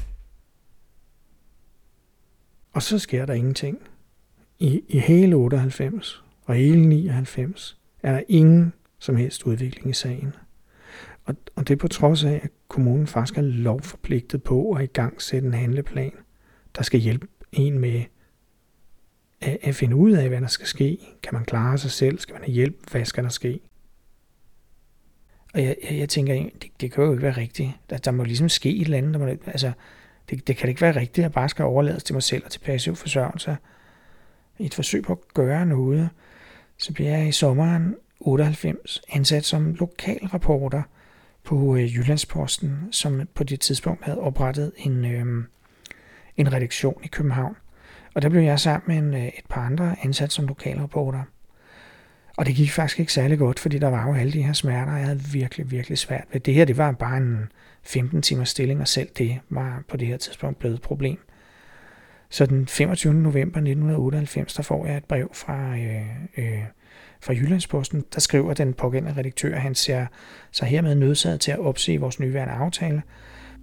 Og 2.72 2.82
så 2.82 2.98
sker 2.98 3.26
der 3.26 3.34
ingenting. 3.34 3.78
I, 4.58 4.80
I 4.88 4.98
hele 4.98 5.36
98 5.36 6.22
og 6.44 6.54
hele 6.54 6.86
99 6.86 7.78
er 8.02 8.12
der 8.12 8.22
ingen 8.28 8.72
som 8.98 9.16
helst 9.16 9.42
udvikling 9.42 9.90
i 9.90 9.92
sagen. 9.92 10.34
Og, 11.24 11.36
og 11.54 11.68
det 11.68 11.74
er 11.74 11.78
på 11.78 11.88
trods 11.88 12.24
af, 12.24 12.40
at 12.42 12.50
kommunen 12.68 13.06
faktisk 13.06 13.38
er 13.38 13.42
lovforpligtet 13.42 14.42
på 14.42 14.72
at 14.72 14.82
i 14.82 14.86
gang 14.86 15.22
sætte 15.22 15.48
en 15.48 15.54
handleplan, 15.54 16.12
der 16.76 16.82
skal 16.82 17.00
hjælpe 17.00 17.26
en 17.52 17.78
med 17.78 18.02
at, 19.40 19.58
at 19.62 19.74
finde 19.74 19.96
ud 19.96 20.12
af, 20.12 20.28
hvad 20.28 20.40
der 20.40 20.46
skal 20.46 20.66
ske. 20.66 20.98
Kan 21.22 21.34
man 21.34 21.44
klare 21.44 21.78
sig 21.78 21.90
selv? 21.90 22.18
Skal 22.18 22.32
man 22.32 22.42
have 22.42 22.52
hjælp? 22.52 22.90
Hvad 22.90 23.04
skal 23.04 23.24
der 23.24 23.30
ske? 23.30 23.60
Og 25.54 25.62
jeg, 25.62 25.76
jeg, 25.90 25.98
jeg 25.98 26.08
tænker, 26.08 26.34
det, 26.34 26.70
det 26.80 26.92
kan 26.92 27.04
jo 27.04 27.10
ikke 27.10 27.22
være 27.22 27.36
rigtigt. 27.36 27.70
Der, 27.90 27.96
der 27.96 28.10
må 28.10 28.24
ligesom 28.24 28.48
ske 28.48 28.76
et 28.76 28.82
eller 28.82 28.98
andet. 28.98 29.14
Der 29.14 29.20
må, 29.20 29.26
altså, 29.26 29.72
det, 30.30 30.46
det 30.46 30.56
kan 30.56 30.68
ikke 30.68 30.80
være 30.80 30.96
rigtigt, 30.96 31.18
at 31.18 31.22
jeg 31.22 31.32
bare 31.32 31.48
skal 31.48 31.64
overlades 31.64 32.04
til 32.04 32.14
mig 32.14 32.22
selv 32.22 32.44
og 32.44 32.50
til 32.50 32.60
passiv 32.60 32.96
forsørgelse. 32.96 33.56
i 34.58 34.66
et 34.66 34.74
forsøg 34.74 35.02
på 35.02 35.12
at 35.12 35.34
gøre 35.34 35.66
noget, 35.66 36.10
så 36.78 36.92
bliver 36.92 37.18
jeg 37.18 37.28
i 37.28 37.32
sommeren 37.32 37.96
98 38.20 39.02
ansat 39.12 39.44
som 39.44 39.74
lokalreporter 39.74 40.82
på 41.44 41.76
øh, 41.76 41.96
Jyllandsposten, 41.96 42.88
som 42.90 43.28
på 43.34 43.44
det 43.44 43.60
tidspunkt 43.60 44.04
havde 44.04 44.20
oprettet 44.20 44.72
en, 44.76 45.04
øh, 45.04 45.44
en 46.36 46.52
redaktion 46.52 47.00
i 47.04 47.06
København. 47.06 47.56
Og 48.14 48.22
der 48.22 48.28
blev 48.28 48.42
jeg 48.42 48.60
sammen 48.60 48.82
med 48.88 48.96
en, 48.96 49.24
øh, 49.24 49.28
et 49.28 49.46
par 49.48 49.66
andre 49.66 49.96
ansat 50.02 50.32
som 50.32 50.46
lokalreporter. 50.46 51.22
Og 52.36 52.46
det 52.46 52.54
gik 52.54 52.72
faktisk 52.72 53.00
ikke 53.00 53.12
særlig 53.12 53.38
godt, 53.38 53.58
fordi 53.60 53.78
der 53.78 53.88
var 53.88 54.08
jo 54.08 54.14
alle 54.14 54.32
de 54.32 54.42
her 54.42 54.52
smerter, 54.52 54.96
jeg 54.96 55.06
havde 55.06 55.20
virkelig, 55.32 55.70
virkelig 55.70 55.98
svært 55.98 56.24
ved. 56.32 56.40
Det 56.40 56.54
her, 56.54 56.64
det 56.64 56.76
var 56.76 56.92
bare 56.92 57.16
en 57.16 57.52
15 57.82 58.22
timers 58.22 58.48
stilling, 58.48 58.80
og 58.80 58.88
selv 58.88 59.08
det 59.18 59.40
var 59.50 59.82
på 59.88 59.96
det 59.96 60.08
her 60.08 60.16
tidspunkt 60.16 60.58
blevet 60.58 60.74
et 60.74 60.82
problem. 60.82 61.18
Så 62.28 62.46
den 62.46 62.66
25. 62.66 63.14
november 63.14 63.58
1998, 63.58 64.54
der 64.54 64.62
får 64.62 64.86
jeg 64.86 64.96
et 64.96 65.04
brev 65.04 65.30
fra, 65.34 65.76
øh, 65.76 66.06
øh, 66.36 66.64
fra 67.24 67.32
Jyllandsposten, 67.32 68.04
der 68.14 68.20
skriver 68.20 68.54
den 68.54 68.74
pågældende 68.74 69.18
redaktør, 69.18 69.54
at 69.54 69.60
han 69.60 69.74
ser 69.74 70.06
sig 70.52 70.68
hermed 70.68 70.94
nødsaget 70.94 71.40
til 71.40 71.52
at 71.52 71.58
opsige 71.58 72.00
vores 72.00 72.20
nyværende 72.20 72.54
aftale. 72.54 73.02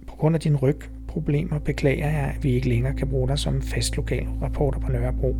På 0.06 0.16
grund 0.16 0.34
af 0.36 0.40
din 0.40 0.56
rygproblemer 0.56 1.58
beklager 1.58 2.10
jeg, 2.10 2.34
at 2.36 2.44
vi 2.44 2.52
ikke 2.52 2.68
længere 2.68 2.94
kan 2.94 3.08
bruge 3.08 3.28
dig 3.28 3.38
som 3.38 3.62
fast 3.62 3.96
lokal 3.96 4.28
reporter 4.42 4.80
på 4.80 4.92
Nørrebro. 4.92 5.36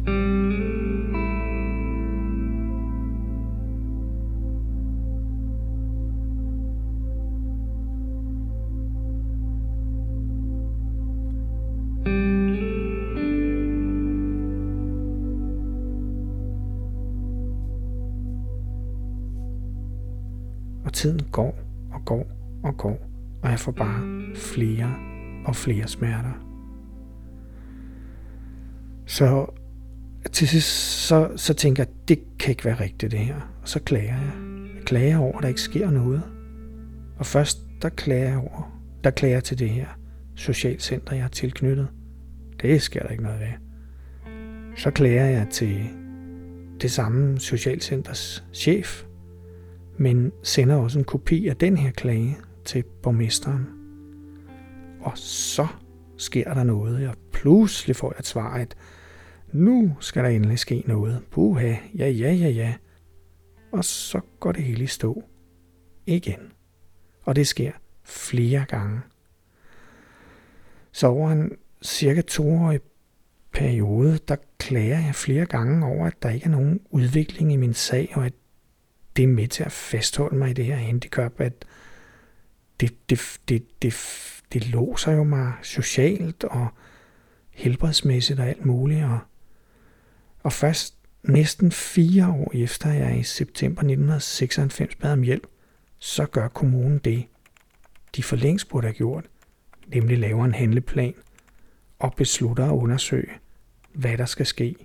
Tiden 21.03 21.21
går 21.33 21.59
og 21.93 22.05
går 22.05 22.27
og 22.63 22.77
går, 22.77 23.09
og 23.43 23.51
jeg 23.51 23.59
får 23.59 23.73
bare 23.73 24.35
flere 24.37 24.95
og 25.47 25.57
flere 25.57 25.89
smerter. 25.89 26.33
Så 29.07 29.47
til 30.33 30.49
sidst 30.49 30.69
så, 31.07 31.31
så 31.37 31.55
tænker 31.55 31.83
jeg, 31.83 31.93
det 32.09 32.19
kan 32.39 32.51
ikke 32.51 32.65
være 32.65 32.81
rigtigt 32.81 33.13
det 33.13 33.19
her. 33.19 33.35
Og 33.63 33.69
så 33.69 33.81
klager 33.81 34.15
jeg. 34.15 34.33
Jeg 34.77 34.85
klager 34.85 35.19
over, 35.19 35.37
at 35.37 35.43
der 35.43 35.49
ikke 35.49 35.61
sker 35.61 35.91
noget. 35.91 36.23
Og 37.19 37.27
først 37.27 37.59
der 37.83 37.89
klager 37.89 38.29
jeg 38.29 38.39
over, 38.39 38.81
der 39.05 39.11
klager 39.11 39.35
jeg 39.35 39.45
til 39.45 39.59
det 39.59 39.69
her 39.69 39.87
socialcenter, 40.35 41.15
jeg 41.15 41.25
har 41.25 41.29
tilknyttet. 41.29 41.89
Det 42.61 42.83
sker 42.83 43.03
der 43.03 43.09
ikke 43.09 43.23
noget 43.23 43.41
ved. 43.41 43.47
Så 44.77 44.91
klager 44.91 45.25
jeg 45.25 45.49
til 45.51 45.89
det 46.81 46.91
samme 46.91 47.41
socialcenters 47.41 48.45
chef, 48.53 49.05
men 49.97 50.33
sender 50.43 50.77
også 50.77 50.99
en 50.99 51.05
kopi 51.05 51.49
af 51.49 51.57
den 51.57 51.77
her 51.77 51.91
klage 51.91 52.39
til 52.65 52.85
borgmesteren. 53.03 53.67
Og 55.01 55.13
så 55.19 55.67
sker 56.17 56.55
der 56.55 56.65
noget. 56.65 57.09
og 57.09 57.15
pludselig 57.33 57.97
får 57.97 58.13
jeg 58.13 58.19
et 58.19 58.27
svar, 58.27 58.55
at 58.55 58.77
nu 59.53 59.97
skal 60.01 60.25
der 60.25 60.31
endelig 60.31 60.59
ske 60.59 60.83
noget. 60.87 61.23
Puha, 61.31 61.75
ja, 61.95 62.09
ja, 62.09 62.33
ja, 62.33 62.49
ja. 62.49 62.75
Og 63.73 63.85
så 63.85 64.21
går 64.41 64.53
det 64.53 64.63
hele 64.63 64.85
i 64.85 64.87
stå. 64.87 65.23
Igen. 66.07 66.53
Og 67.23 67.37
det 67.37 67.47
sker 67.47 67.73
flere 68.05 68.65
gange. 68.69 69.01
Så 70.93 71.07
over 71.07 71.31
en 71.31 71.53
cirka 71.83 72.21
toårig 72.21 72.81
periode, 73.53 74.19
der 74.29 74.37
klager 74.59 74.99
jeg 74.99 75.15
flere 75.15 75.47
gange 75.47 75.87
over, 75.87 76.07
at 76.07 76.23
der 76.23 76.31
ikke 76.31 76.47
er 76.47 76.51
nogen 76.51 76.81
udvikling 76.91 77.53
i 77.53 77.57
min 77.57 77.75
sag, 77.75 78.13
og 78.15 78.27
at 78.27 78.33
det 79.17 79.23
er 79.23 79.29
med 79.29 79.49
til 79.49 79.65
at 79.65 79.73
fastholde 79.73 80.37
mig 80.37 80.51
i 80.51 80.53
det 80.53 80.65
her 80.65 80.77
handicap, 80.77 81.41
at 81.41 81.65
det, 82.81 82.95
det, 83.11 83.39
det, 83.49 83.83
det, 83.83 83.95
det 84.53 84.69
låser 84.69 85.13
jo 85.13 85.25
mig 85.25 85.53
socialt 85.63 86.45
og 86.45 86.69
helbredsmæssigt 87.51 88.41
og 88.41 88.49
alt 88.49 88.67
muligt. 88.67 89.05
Og, 89.05 89.19
og 90.43 90.53
først 90.53 90.95
næsten 91.23 91.73
fire 91.73 92.29
år 92.29 92.51
efter 92.55 92.93
jeg 92.93 93.19
i 93.19 93.23
september 93.23 93.81
1996 93.81 94.95
bad 94.95 95.13
om 95.13 95.23
hjælp, 95.23 95.47
så 95.99 96.27
gør 96.27 96.49
kommunen 96.49 96.99
det, 96.99 97.25
de 98.17 98.23
for 98.23 98.37
længst 98.37 98.69
burde 98.69 98.87
have 98.87 98.95
gjort, 98.95 99.25
nemlig 99.87 100.19
laver 100.19 100.45
en 100.45 100.55
handleplan 100.55 101.15
og 101.99 102.15
beslutter 102.15 102.65
at 102.65 102.73
undersøge, 102.73 103.31
hvad 103.93 104.19
der 104.19 104.27
skal 104.27 104.47
ske. 104.47 104.77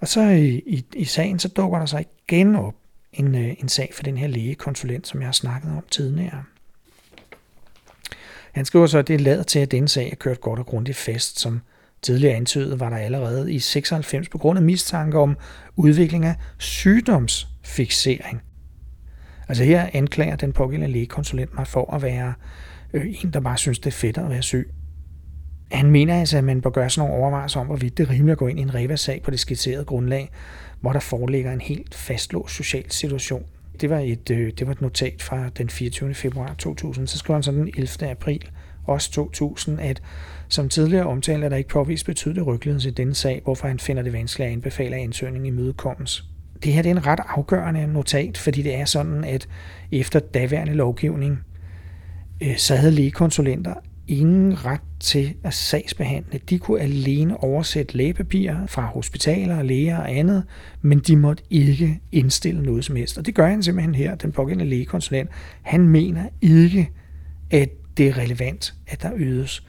Og 0.00 0.08
så 0.08 0.20
i, 0.20 0.62
i, 0.66 0.84
i 0.94 1.04
sagen, 1.04 1.38
så 1.38 1.48
dukker 1.48 1.78
der 1.78 1.86
sig 1.86 2.04
igen 2.28 2.56
op 2.56 2.74
en, 3.12 3.34
øh, 3.34 3.54
en 3.58 3.68
sag 3.68 3.90
for 3.94 4.02
den 4.02 4.16
her 4.16 4.26
lægekonsulent, 4.26 5.06
som 5.06 5.20
jeg 5.20 5.26
har 5.26 5.32
snakket 5.32 5.70
om 5.70 5.84
tidligere. 5.90 6.44
Han 8.52 8.64
skriver 8.64 8.86
så, 8.86 8.98
at 8.98 9.08
det 9.08 9.20
lader 9.20 9.42
til, 9.42 9.58
at 9.58 9.70
denne 9.70 9.88
sag 9.88 10.10
er 10.10 10.14
kørt 10.14 10.40
godt 10.40 10.58
og 10.58 10.66
grundigt 10.66 10.96
fast. 10.96 11.40
Som 11.40 11.60
tidligere 12.02 12.34
antydet, 12.34 12.80
var 12.80 12.90
der 12.90 12.96
allerede 12.96 13.52
i 13.52 13.58
96 13.58 14.28
på 14.28 14.38
grund 14.38 14.58
af 14.58 14.64
mistanke 14.64 15.18
om 15.18 15.36
udvikling 15.76 16.24
af 16.24 16.34
sygdomsfixering. 16.58 18.42
Altså 19.48 19.64
her 19.64 19.90
anklager 19.92 20.36
den 20.36 20.52
pågældende 20.52 20.92
lægekonsulent 20.92 21.54
mig 21.54 21.66
for 21.66 21.94
at 21.94 22.02
være 22.02 22.34
øh, 22.92 23.14
en, 23.22 23.30
der 23.30 23.40
bare 23.40 23.58
synes, 23.58 23.78
det 23.78 23.86
er 23.86 23.96
fedt 23.96 24.18
at 24.18 24.30
være 24.30 24.42
syg. 24.42 24.70
Han 25.72 25.90
mener 25.90 26.20
altså, 26.20 26.38
at 26.38 26.44
man 26.44 26.60
bør 26.60 26.70
gøre 26.70 26.90
sådan 26.90 27.08
nogle 27.08 27.22
overvejelser 27.22 27.60
om, 27.60 27.66
hvorvidt 27.66 27.98
det 27.98 28.08
er 28.08 28.10
rimeligt 28.10 28.32
at 28.32 28.38
gå 28.38 28.46
ind 28.46 28.58
i 28.58 28.62
en 28.62 28.74
reva-sag 28.74 29.22
på 29.22 29.30
det 29.30 29.40
skitserede 29.40 29.84
grundlag, 29.84 30.30
hvor 30.80 30.92
der 30.92 31.00
foreligger 31.00 31.52
en 31.52 31.60
helt 31.60 31.94
fastlåst 31.94 32.54
social 32.54 32.90
situation. 32.90 33.44
Det 33.80 33.90
var 33.90 33.98
et, 33.98 34.30
øh, 34.30 34.52
det 34.58 34.66
var 34.66 34.72
et 34.72 34.80
notat 34.80 35.22
fra 35.22 35.48
den 35.58 35.70
24. 35.70 36.14
februar 36.14 36.54
2000. 36.58 37.06
Så 37.06 37.18
skrev 37.18 37.34
han 37.34 37.42
så 37.42 37.52
den 37.52 37.70
11. 37.76 38.10
april, 38.10 38.48
også 38.84 39.10
2000, 39.12 39.80
at 39.80 40.02
som 40.48 40.68
tidligere 40.68 41.06
omtalt 41.06 41.44
er 41.44 41.48
der 41.48 41.56
ikke 41.56 41.68
påvist 41.68 42.06
betydelig 42.06 42.46
ryglighed 42.46 42.86
i 42.86 42.90
denne 42.90 43.14
sag, 43.14 43.40
hvorfor 43.44 43.68
han 43.68 43.78
finder 43.78 44.02
det 44.02 44.12
vanskeligt 44.12 44.46
at 44.46 44.52
anbefale, 44.52 44.96
at 44.96 45.02
ansøgningen 45.02 45.46
imødekommes. 45.46 46.24
Det 46.62 46.72
her 46.72 46.82
det 46.82 46.90
er 46.90 46.94
en 46.94 47.06
ret 47.06 47.20
afgørende 47.28 47.86
notat, 47.86 48.38
fordi 48.38 48.62
det 48.62 48.74
er 48.74 48.84
sådan, 48.84 49.24
at 49.24 49.48
efter 49.92 50.20
daværende 50.20 50.74
lovgivning, 50.74 51.38
øh, 52.42 52.56
så 52.56 52.76
havde 52.76 52.92
lægekonsulenter 52.92 53.74
ingen 54.08 54.64
ret 54.64 54.80
til 55.00 55.34
at 55.42 55.54
sagsbehandle. 55.54 56.40
De 56.50 56.58
kunne 56.58 56.80
alene 56.80 57.36
oversætte 57.36 57.96
lægepapirer 57.96 58.66
fra 58.66 58.86
hospitaler, 58.86 59.62
læger 59.62 59.98
og 59.98 60.12
andet, 60.12 60.44
men 60.82 60.98
de 60.98 61.16
måtte 61.16 61.42
ikke 61.50 62.00
indstille 62.12 62.62
noget 62.62 62.84
som 62.84 62.96
helst. 62.96 63.18
Og 63.18 63.26
det 63.26 63.34
gør 63.34 63.46
han 63.46 63.62
simpelthen 63.62 63.94
her, 63.94 64.14
den 64.14 64.32
pågældende 64.32 64.70
lægekonsulent. 64.70 65.30
Han 65.62 65.88
mener 65.88 66.28
ikke, 66.40 66.90
at 67.50 67.68
det 67.96 68.08
er 68.08 68.18
relevant, 68.18 68.74
at 68.86 69.02
der 69.02 69.10
ydes 69.16 69.66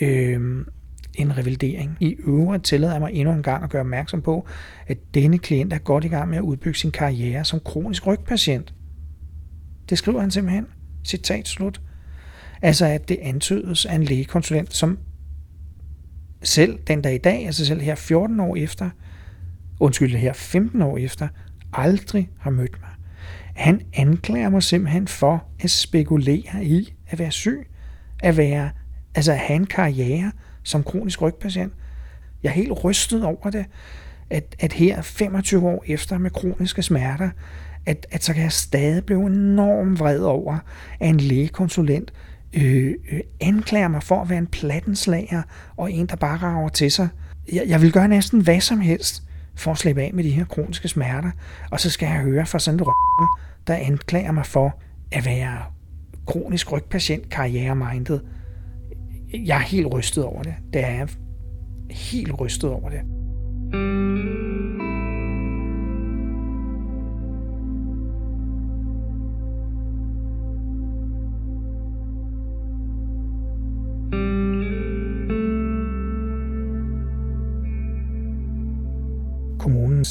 øh, 0.00 0.66
en 1.14 1.38
revalidering. 1.38 1.96
I 2.00 2.16
øvrigt 2.26 2.64
tillader 2.64 2.92
jeg 2.92 3.00
mig 3.00 3.12
endnu 3.12 3.34
en 3.34 3.42
gang 3.42 3.64
at 3.64 3.70
gøre 3.70 3.80
opmærksom 3.80 4.22
på, 4.22 4.46
at 4.86 4.98
denne 5.14 5.38
klient 5.38 5.72
er 5.72 5.78
godt 5.78 6.04
i 6.04 6.08
gang 6.08 6.28
med 6.28 6.38
at 6.38 6.42
udbygge 6.42 6.78
sin 6.78 6.90
karriere 6.90 7.44
som 7.44 7.60
kronisk 7.64 8.06
rygpatient. 8.06 8.74
Det 9.88 9.98
skriver 9.98 10.20
han 10.20 10.30
simpelthen. 10.30 10.66
Citat 11.04 11.48
slut. 11.48 11.80
Altså 12.64 12.86
at 12.86 13.08
det 13.08 13.18
antydes 13.22 13.86
af 13.86 13.94
en 13.94 14.02
lægekonsulent, 14.02 14.74
som 14.74 14.98
selv 16.42 16.78
den 16.86 17.02
dag 17.02 17.14
i 17.14 17.18
dag, 17.18 17.46
altså 17.46 17.66
selv 17.66 17.80
her 17.80 17.94
14 17.94 18.40
år 18.40 18.56
efter, 18.56 18.90
undskyld, 19.80 20.16
her 20.16 20.32
15 20.32 20.82
år 20.82 20.98
efter, 20.98 21.28
aldrig 21.72 22.30
har 22.38 22.50
mødt 22.50 22.80
mig. 22.80 22.90
Han 23.54 23.80
anklager 23.94 24.48
mig 24.48 24.62
simpelthen 24.62 25.08
for 25.08 25.44
at 25.60 25.70
spekulere 25.70 26.64
i 26.64 26.94
at 27.06 27.18
være 27.18 27.30
syg, 27.30 27.66
at 28.22 28.36
være, 28.36 28.70
altså 29.14 29.32
at 29.32 29.38
have 29.38 29.56
en 29.56 29.66
karriere 29.66 30.32
som 30.62 30.82
kronisk 30.82 31.22
rygpatient. 31.22 31.72
Jeg 32.42 32.48
er 32.48 32.54
helt 32.54 32.84
rystet 32.84 33.24
over 33.24 33.50
det, 33.50 33.64
at, 34.30 34.56
at 34.58 34.72
her 34.72 35.02
25 35.02 35.68
år 35.68 35.84
efter 35.86 36.18
med 36.18 36.30
kroniske 36.30 36.82
smerter, 36.82 37.30
at, 37.86 38.06
at 38.10 38.24
så 38.24 38.32
kan 38.34 38.42
jeg 38.42 38.52
stadig 38.52 39.04
blive 39.04 39.26
enormt 39.26 39.98
vred 39.98 40.20
over, 40.20 40.58
at 41.00 41.08
en 41.08 41.20
lægekonsulent 41.20 42.12
øh, 42.56 42.94
øh, 43.12 43.20
anklager 43.40 43.88
mig 43.88 44.02
for 44.02 44.22
at 44.22 44.30
være 44.30 44.38
en 44.38 44.46
plattenslager 44.46 45.42
og 45.76 45.92
en, 45.92 46.06
der 46.06 46.16
bare 46.16 46.36
rager 46.36 46.68
til 46.68 46.90
sig. 46.90 47.08
Jeg, 47.52 47.64
jeg 47.66 47.82
vil 47.82 47.92
gøre 47.92 48.08
næsten 48.08 48.40
hvad 48.40 48.60
som 48.60 48.80
helst 48.80 49.22
for 49.56 49.70
at 49.70 49.78
slippe 49.78 50.02
af 50.02 50.10
med 50.14 50.24
de 50.24 50.30
her 50.30 50.44
kroniske 50.44 50.88
smerter, 50.88 51.30
og 51.70 51.80
så 51.80 51.90
skal 51.90 52.06
jeg 52.06 52.16
høre 52.16 52.46
fra 52.46 52.58
sådan 52.58 52.80
en 52.80 52.86
et 52.86 53.28
der 53.66 53.74
anklager 53.74 54.32
mig 54.32 54.46
for 54.46 54.80
at 55.12 55.26
være 55.26 55.58
kronisk 56.26 56.72
rygpatient, 56.72 57.30
karrieremindet. 57.30 58.22
Jeg 59.32 59.56
er 59.56 59.62
helt 59.62 59.94
rystet 59.94 60.24
over 60.24 60.42
det. 60.42 60.54
Det 60.72 60.84
er 60.84 60.90
jeg 60.90 61.08
helt 61.90 62.40
rystet 62.40 62.70
over 62.70 62.90
det. 62.90 63.00
Mm. 63.72 64.53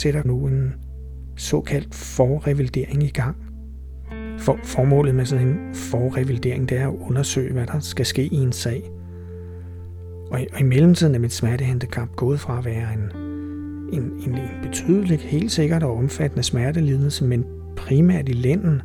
Sætter 0.04 0.22
nu 0.26 0.48
en 0.48 0.74
såkaldt 1.36 1.96
forrevalidering 1.96 3.04
i 3.04 3.10
gang. 3.10 3.36
For, 4.40 4.60
formålet 4.64 5.16
med 5.16 5.26
sådan 5.26 5.48
en 5.48 5.76
forrevalidering, 5.76 6.70
det 6.70 6.78
er 6.78 6.88
at 6.88 6.96
undersøge, 7.00 7.54
hvad 7.54 7.68
der 7.68 7.80
skal 7.80 8.06
ske 8.06 8.26
i 8.26 8.36
en 8.36 8.52
sag. 8.52 8.92
Og 10.32 10.42
i, 10.42 10.46
og 10.54 10.60
i 10.60 10.64
mellemtiden 10.64 11.16
er 11.16 11.20
mit 11.20 11.34
smertehandicap 11.34 12.16
gået 12.16 12.40
fra 12.40 12.58
at 12.58 12.66
være 12.66 12.94
en, 12.94 13.22
en, 13.94 14.04
en, 14.04 14.38
en 14.38 14.50
betydelig, 14.62 15.20
helt 15.20 15.52
sikkert 15.52 15.84
og 15.84 15.98
omfattende 15.98 16.44
smertelidelse, 16.44 17.26
men 17.26 17.46
primært 17.76 18.30
i 18.30 18.34
lænden, 18.34 18.82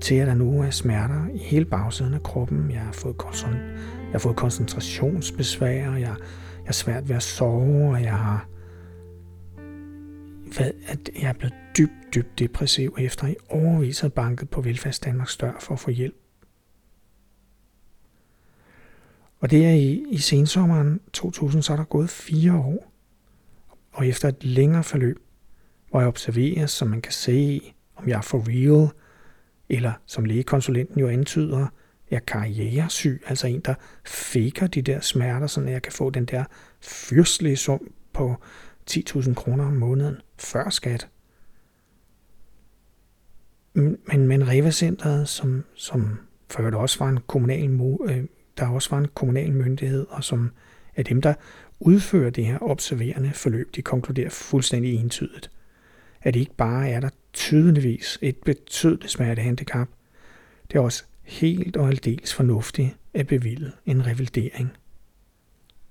til 0.00 0.14
at 0.14 0.26
der 0.26 0.34
nu 0.34 0.62
er 0.62 0.70
smerter 0.70 1.26
i 1.34 1.38
hele 1.38 1.64
bagsiden 1.64 2.14
af 2.14 2.22
kroppen. 2.22 2.70
Jeg 2.70 2.80
har 2.80 2.92
fået, 2.92 3.16
jeg 3.44 4.12
har 4.12 4.18
fået 4.18 4.36
koncentrationsbesvær, 4.36 5.88
og 5.88 6.00
jeg, 6.00 6.00
jeg 6.00 6.16
er 6.66 6.72
svært 6.72 7.08
ved 7.08 7.16
at 7.16 7.22
sove, 7.22 7.90
og 7.90 8.02
jeg 8.02 8.14
har 8.14 8.48
at 10.86 11.10
jeg 11.20 11.28
er 11.28 11.32
blevet 11.32 11.54
dybt, 11.78 12.14
dybt 12.14 12.38
depressiv 12.38 12.96
efter 12.98 13.26
i 13.26 13.36
overvis 13.48 14.00
har 14.00 14.08
banket 14.08 14.50
på 14.50 14.60
Velfærds 14.60 14.98
Danmarks 14.98 15.36
dør 15.36 15.52
for 15.60 15.74
at 15.74 15.80
få 15.80 15.90
hjælp. 15.90 16.14
Og 19.40 19.50
det 19.50 19.66
er 19.66 19.70
i, 19.70 20.04
i 20.10 20.18
sensommeren 20.18 21.00
2000, 21.12 21.62
så 21.62 21.72
er 21.72 21.76
der 21.76 21.84
gået 21.84 22.10
fire 22.10 22.54
år. 22.54 22.92
Og 23.92 24.06
efter 24.06 24.28
et 24.28 24.44
længere 24.44 24.84
forløb, 24.84 25.18
hvor 25.90 26.00
jeg 26.00 26.08
observerer, 26.08 26.66
så 26.66 26.84
man 26.84 27.02
kan 27.02 27.12
se, 27.12 27.60
om 27.96 28.08
jeg 28.08 28.16
er 28.16 28.22
for 28.22 28.44
real, 28.48 28.88
eller 29.68 29.92
som 30.06 30.24
lægekonsulenten 30.24 31.00
jo 31.00 31.08
antyder, 31.08 31.66
jeg 32.10 32.16
er 32.16 32.20
karrieresyg, 32.20 33.22
altså 33.26 33.46
en, 33.46 33.60
der 33.60 33.74
faker 34.04 34.66
de 34.66 34.82
der 34.82 35.00
smerter, 35.00 35.46
så 35.46 35.60
jeg 35.60 35.82
kan 35.82 35.92
få 35.92 36.10
den 36.10 36.24
der 36.24 36.44
fyrstlige 36.80 37.56
sum 37.56 37.90
på 38.12 38.36
10.000 38.90 39.34
kroner 39.34 39.66
om 39.66 39.72
måneden 39.72 40.16
før 40.38 40.70
skat. 40.70 41.08
Men, 43.74 44.26
men 44.26 44.48
Reva 44.48 44.70
Centeret, 44.70 45.28
som, 45.28 45.64
som 45.74 46.18
før 46.50 46.70
der 46.70 46.78
også 46.78 46.98
var 46.98 47.08
en 47.08 47.18
kommunal, 47.26 47.80
øh, 48.08 48.24
der 48.58 48.68
også 48.68 48.90
var 48.90 48.98
en 48.98 49.08
kommunal 49.14 49.52
myndighed, 49.52 50.06
og 50.10 50.24
som 50.24 50.50
er 50.96 51.02
dem, 51.02 51.22
der 51.22 51.34
udfører 51.80 52.30
det 52.30 52.46
her 52.46 52.58
observerende 52.62 53.32
forløb, 53.34 53.74
de 53.76 53.82
konkluderer 53.82 54.30
fuldstændig 54.30 54.94
entydigt, 54.94 55.50
at 56.22 56.34
det 56.34 56.40
ikke 56.40 56.56
bare 56.56 56.88
er 56.88 57.00
der 57.00 57.08
tydeligvis 57.32 58.18
et 58.22 58.36
betydeligt 58.36 59.12
smertehandicap, 59.12 59.88
det 60.68 60.78
er 60.78 60.82
også 60.82 61.04
helt 61.22 61.76
og 61.76 61.88
aldeles 61.88 62.34
fornuftigt 62.34 62.96
at 63.14 63.26
bevilge 63.26 63.72
en 63.86 64.06
revalidering. 64.06 64.72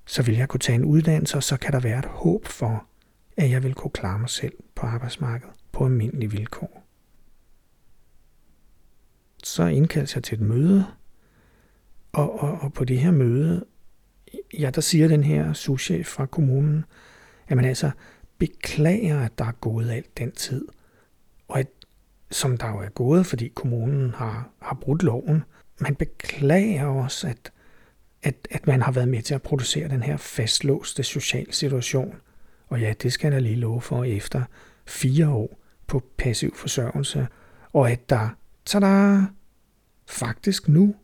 Så 0.06 0.24
vil 0.24 0.36
jeg 0.36 0.50
kunne 0.50 0.60
tage 0.60 0.76
en 0.76 0.86
uddannelse, 0.86 1.38
og 1.38 1.44
så 1.44 1.58
kan 1.58 1.74
der 1.74 1.80
være 1.80 2.00
et 2.00 2.06
håb 2.06 2.46
for, 2.46 2.86
at 3.38 3.50
jeg 3.50 3.64
vil 3.64 3.74
kunne 3.74 3.92
klare 3.92 4.20
mig 4.20 4.30
selv 4.30 4.54
på 4.76 4.86
arbejdsmarkedet 4.86 5.54
på 5.72 5.86
almindelige 5.86 6.32
vilkår. 6.32 6.84
Så 9.44 9.66
indkaldes 9.66 10.16
jeg 10.16 10.24
til 10.24 10.36
et 10.36 10.42
møde, 10.42 10.86
og, 12.12 12.40
og, 12.40 12.62
og 12.62 12.74
på 12.74 12.86
det 12.86 13.00
her 13.00 13.12
møde, 13.12 13.66
ja, 14.60 14.70
der 14.70 14.82
siger 14.82 15.08
den 15.08 15.24
her 15.24 15.54
souschef 15.54 16.08
fra 16.08 16.26
kommunen, 16.26 16.86
at 17.48 17.58
man 17.58 17.66
altså 17.66 17.92
beklager, 18.38 19.20
at 19.20 19.38
der 19.38 19.46
er 19.46 19.52
gået 19.52 19.92
alt 19.92 20.18
den 20.18 20.32
tid, 20.32 20.68
og 21.48 21.60
at, 21.60 21.68
som 22.32 22.58
der 22.58 22.70
jo 22.70 22.78
er 22.78 22.90
gået, 22.90 23.26
fordi 23.26 23.48
kommunen 23.48 24.14
har, 24.14 24.50
har 24.62 24.78
brudt 24.82 25.04
loven, 25.04 25.44
man 25.80 25.96
beklager 25.96 26.86
også, 26.86 27.28
at, 27.28 27.52
at, 28.24 28.48
at 28.52 28.68
man 28.68 28.82
har 28.82 28.92
været 28.92 29.08
med 29.08 29.22
til 29.22 29.34
at 29.34 29.42
producere 29.42 29.88
den 29.88 30.04
her 30.04 30.18
fastlåste 30.18 31.04
social 31.04 31.54
situation, 31.54 32.16
og 32.68 32.80
ja, 32.82 32.94
det 33.04 33.14
skal 33.14 33.32
der 33.32 33.40
lige 33.40 33.56
love 33.56 33.82
for 33.82 34.04
efter 34.04 34.44
fire 34.86 35.30
år 35.30 35.60
på 35.88 36.04
passiv 36.18 36.56
forsørgelse, 36.56 37.28
og 37.74 37.92
at 37.92 38.10
der, 38.10 38.30
tada, 38.66 39.22
faktisk 40.08 40.68
nu 40.68 40.96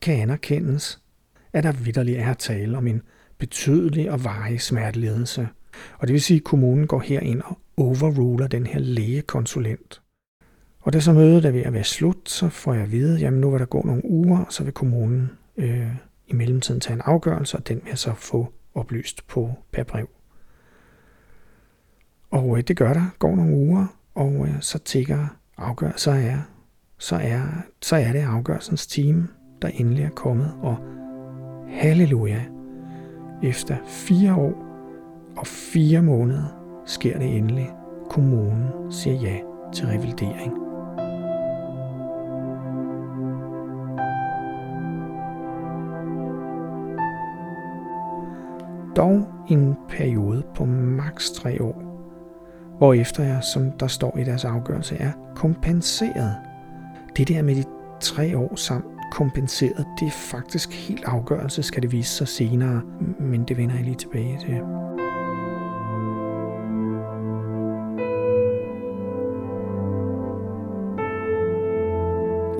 kan 0.00 0.14
anerkendes, 0.14 1.00
at 1.52 1.64
der 1.64 1.72
vidderligt 1.72 2.18
er 2.18 2.34
tale 2.34 2.78
om 2.78 2.86
en 2.86 3.02
betydelig 3.38 4.10
og 4.10 4.24
varig 4.24 4.60
smertelidelse. 4.60 5.48
Og 5.98 6.08
det 6.08 6.12
vil 6.12 6.22
sige, 6.22 6.36
at 6.36 6.44
kommunen 6.44 6.86
går 6.86 7.00
herind 7.00 7.42
og 7.42 7.58
overruler 7.76 8.46
den 8.46 8.66
her 8.66 8.78
lægekonsulent. 8.78 10.02
Og 10.80 10.92
da 10.92 11.00
så 11.00 11.12
mødet 11.12 11.44
er 11.44 11.50
ved 11.50 11.62
at 11.62 11.72
være 11.72 11.84
slut, 11.84 12.28
så 12.28 12.48
får 12.48 12.74
jeg 12.74 12.82
at 12.82 12.92
vide, 12.92 13.26
at 13.26 13.32
nu 13.32 13.50
vil 13.50 13.60
der 13.60 13.66
gå 13.66 13.82
nogle 13.82 14.04
uger, 14.04 14.44
så 14.50 14.64
vil 14.64 14.72
kommunen 14.72 15.30
øh, 15.56 15.96
i 16.26 16.32
mellemtiden 16.32 16.80
tage 16.80 16.94
en 16.94 17.02
afgørelse, 17.04 17.56
og 17.56 17.68
den 17.68 17.76
vil 17.76 17.88
jeg 17.88 17.98
så 17.98 18.14
få 18.14 18.52
oplyst 18.74 19.26
på 19.26 19.50
per 19.72 19.82
brev. 19.82 20.08
Og 22.30 22.58
øh, 22.58 22.64
det 22.68 22.76
gør 22.76 22.92
der, 22.92 23.14
går 23.18 23.36
nogle 23.36 23.56
uger, 23.56 23.86
og 24.14 24.46
øh, 24.48 24.60
så 24.60 24.78
tigger 24.78 25.26
afgør, 25.56 25.92
så 25.96 26.10
er, 26.10 26.38
så 26.98 27.16
er, 27.16 27.42
så 27.82 27.96
er 27.96 28.12
det 28.12 28.22
afgørelsens 28.22 28.86
time, 28.86 29.28
der 29.62 29.68
endelig 29.68 30.04
er 30.04 30.10
kommet, 30.10 30.54
og 30.62 30.76
halleluja, 31.68 32.44
efter 33.42 33.76
fire 33.86 34.34
år 34.34 34.64
og 35.36 35.46
fire 35.46 36.02
måneder 36.02 36.44
sker 36.86 37.18
det 37.18 37.36
endelig. 37.36 37.70
Kommunen 38.10 38.92
siger 38.92 39.20
ja 39.20 39.38
til 39.72 39.86
revalidering. 39.86 40.63
Dog 48.96 49.26
en 49.48 49.74
periode 49.88 50.42
på 50.54 50.64
maks 50.64 51.30
3 51.30 51.62
år, 51.62 51.82
hvor 52.78 52.94
efter 52.94 53.24
jeg, 53.24 53.42
som 53.42 53.70
der 53.70 53.86
står 53.86 54.18
i 54.18 54.24
deres 54.24 54.44
afgørelse, 54.44 54.96
er 54.96 55.12
kompenseret. 55.34 56.34
Det 57.16 57.28
der 57.28 57.42
med 57.42 57.54
de 57.54 57.64
tre 58.00 58.38
år 58.38 58.56
samt 58.56 58.84
kompenseret, 59.12 59.86
det 60.00 60.06
er 60.06 60.10
faktisk 60.10 60.88
helt 60.88 61.04
afgørelse, 61.04 61.62
skal 61.62 61.82
det 61.82 61.92
vise 61.92 62.10
sig 62.10 62.28
senere, 62.28 62.82
men 63.20 63.44
det 63.44 63.56
vender 63.56 63.74
jeg 63.74 63.84
lige 63.84 63.96
tilbage 63.96 64.38
til. 64.40 64.54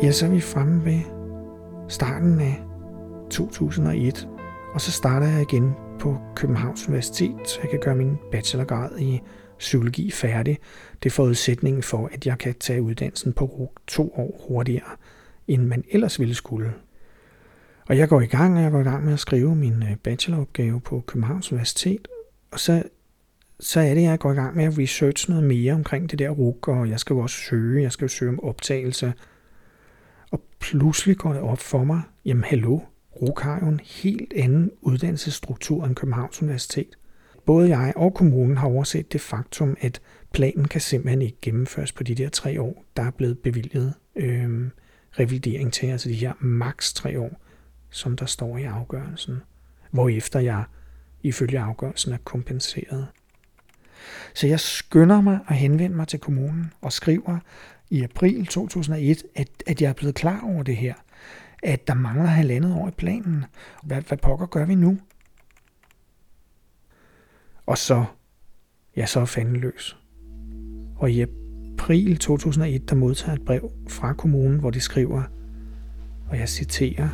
Ja, 0.02 0.10
så 0.12 0.26
er 0.26 0.30
vi 0.30 0.40
fremme 0.40 0.84
ved 0.84 1.00
starten 1.88 2.40
af 2.40 2.62
2001, 3.30 4.28
og 4.74 4.80
så 4.80 4.92
starter 4.92 5.26
jeg 5.26 5.42
igen 5.42 5.74
på 6.00 6.18
Københavns 6.36 6.88
Universitet, 6.88 7.36
så 7.44 7.58
jeg 7.62 7.70
kan 7.70 7.80
gøre 7.80 7.94
min 7.96 8.16
bachelorgrad 8.32 8.98
i 8.98 9.20
psykologi 9.58 10.10
færdig. 10.10 10.58
Det 11.02 11.08
er 11.08 11.14
forudsætningen 11.14 11.82
for, 11.82 12.10
at 12.12 12.26
jeg 12.26 12.38
kan 12.38 12.54
tage 12.60 12.82
uddannelsen 12.82 13.32
på 13.32 13.44
RUG 13.44 13.72
to 13.86 14.12
år 14.16 14.44
hurtigere, 14.48 14.96
end 15.48 15.62
man 15.62 15.84
ellers 15.90 16.20
ville 16.20 16.34
skulle. 16.34 16.72
Og 17.88 17.98
jeg 17.98 18.08
går 18.08 18.20
i 18.20 18.26
gang, 18.26 18.56
og 18.56 18.62
jeg 18.62 18.70
går 18.70 18.80
i 18.80 18.84
gang 18.84 19.04
med 19.04 19.12
at 19.12 19.20
skrive 19.20 19.56
min 19.56 19.82
øh, 19.82 19.96
bacheloropgave 19.96 20.80
på 20.80 21.04
Københavns 21.06 21.52
Universitet, 21.52 22.08
og 22.50 22.60
så, 22.60 22.82
så 23.60 23.80
er 23.80 23.94
det, 23.94 24.00
at 24.00 24.02
jeg 24.02 24.18
går 24.18 24.32
i 24.32 24.34
gang 24.34 24.56
med 24.56 24.64
at 24.64 24.78
researche 24.78 25.32
noget 25.32 25.48
mere 25.48 25.72
omkring 25.72 26.10
det 26.10 26.18
der 26.18 26.30
RUG, 26.30 26.68
og 26.68 26.88
jeg 26.88 27.00
skal 27.00 27.14
jo 27.14 27.20
også 27.20 27.36
søge, 27.36 27.82
jeg 27.82 27.92
skal 27.92 28.04
jo 28.04 28.08
søge 28.08 28.28
om 28.28 28.44
optagelse. 28.44 29.12
Og 30.30 30.42
pludselig 30.60 31.16
går 31.16 31.32
det 31.32 31.42
op 31.42 31.58
for 31.58 31.84
mig, 31.84 32.02
jamen 32.24 32.44
hallo, 32.44 32.78
RUG 33.22 33.38
har 33.42 33.60
jo 33.60 33.68
en 33.68 33.80
helt 33.84 34.32
anden 34.36 34.70
uddannelsesstruktur 34.80 35.84
end 35.84 35.94
Københavns 35.94 36.42
Universitet. 36.42 36.98
Både 37.46 37.78
jeg 37.78 37.92
og 37.96 38.14
kommunen 38.14 38.56
har 38.56 38.68
overset 38.68 39.12
det 39.12 39.20
faktum, 39.20 39.76
at 39.80 40.00
planen 40.32 40.68
kan 40.68 40.80
simpelthen 40.80 41.22
ikke 41.22 41.38
gennemføres 41.42 41.92
på 41.92 42.02
de 42.02 42.14
der 42.14 42.28
tre 42.28 42.60
år, 42.60 42.84
der 42.96 43.02
er 43.02 43.10
blevet 43.10 43.38
bevilget 43.38 43.94
øh, 44.16 44.68
revidering 45.18 45.72
til, 45.72 45.86
altså 45.86 46.08
de 46.08 46.14
her 46.14 46.32
maks 46.40 46.92
tre 46.92 47.20
år, 47.20 47.40
som 47.90 48.16
der 48.16 48.26
står 48.26 48.58
i 48.58 48.62
afgørelsen, 48.62 49.36
hvorefter 49.90 50.40
jeg 50.40 50.64
ifølge 51.22 51.60
afgørelsen 51.60 52.12
er 52.12 52.18
kompenseret. 52.24 53.06
Så 54.34 54.46
jeg 54.46 54.60
skynder 54.60 55.20
mig 55.20 55.38
at 55.48 55.56
henvende 55.56 55.96
mig 55.96 56.08
til 56.08 56.18
kommunen 56.18 56.72
og 56.80 56.92
skriver 56.92 57.38
i 57.90 58.02
april 58.02 58.46
2001, 58.46 59.22
at, 59.34 59.48
at 59.66 59.82
jeg 59.82 59.88
er 59.88 59.92
blevet 59.92 60.14
klar 60.14 60.40
over 60.44 60.62
det 60.62 60.76
her, 60.76 60.94
at 61.64 61.88
der 61.88 61.94
mangler 61.94 62.26
halvandet 62.26 62.74
år 62.74 62.88
i 62.88 62.90
planen. 62.90 63.44
Hvad, 63.82 64.02
hvad 64.02 64.18
pokker 64.18 64.46
gør 64.46 64.64
vi 64.64 64.74
nu? 64.74 64.98
Og 67.66 67.78
så, 67.78 68.04
ja, 68.96 69.06
så 69.06 69.20
er 69.20 69.24
fanden 69.24 69.56
løs. 69.56 69.96
Og 70.96 71.10
i 71.10 71.20
april 71.20 72.16
2001, 72.16 72.90
der 72.90 72.94
modtager 72.94 73.36
et 73.36 73.44
brev 73.44 73.70
fra 73.88 74.12
kommunen, 74.12 74.58
hvor 74.58 74.70
de 74.70 74.80
skriver, 74.80 75.22
og 76.30 76.38
jeg 76.38 76.48
citerer, 76.48 77.08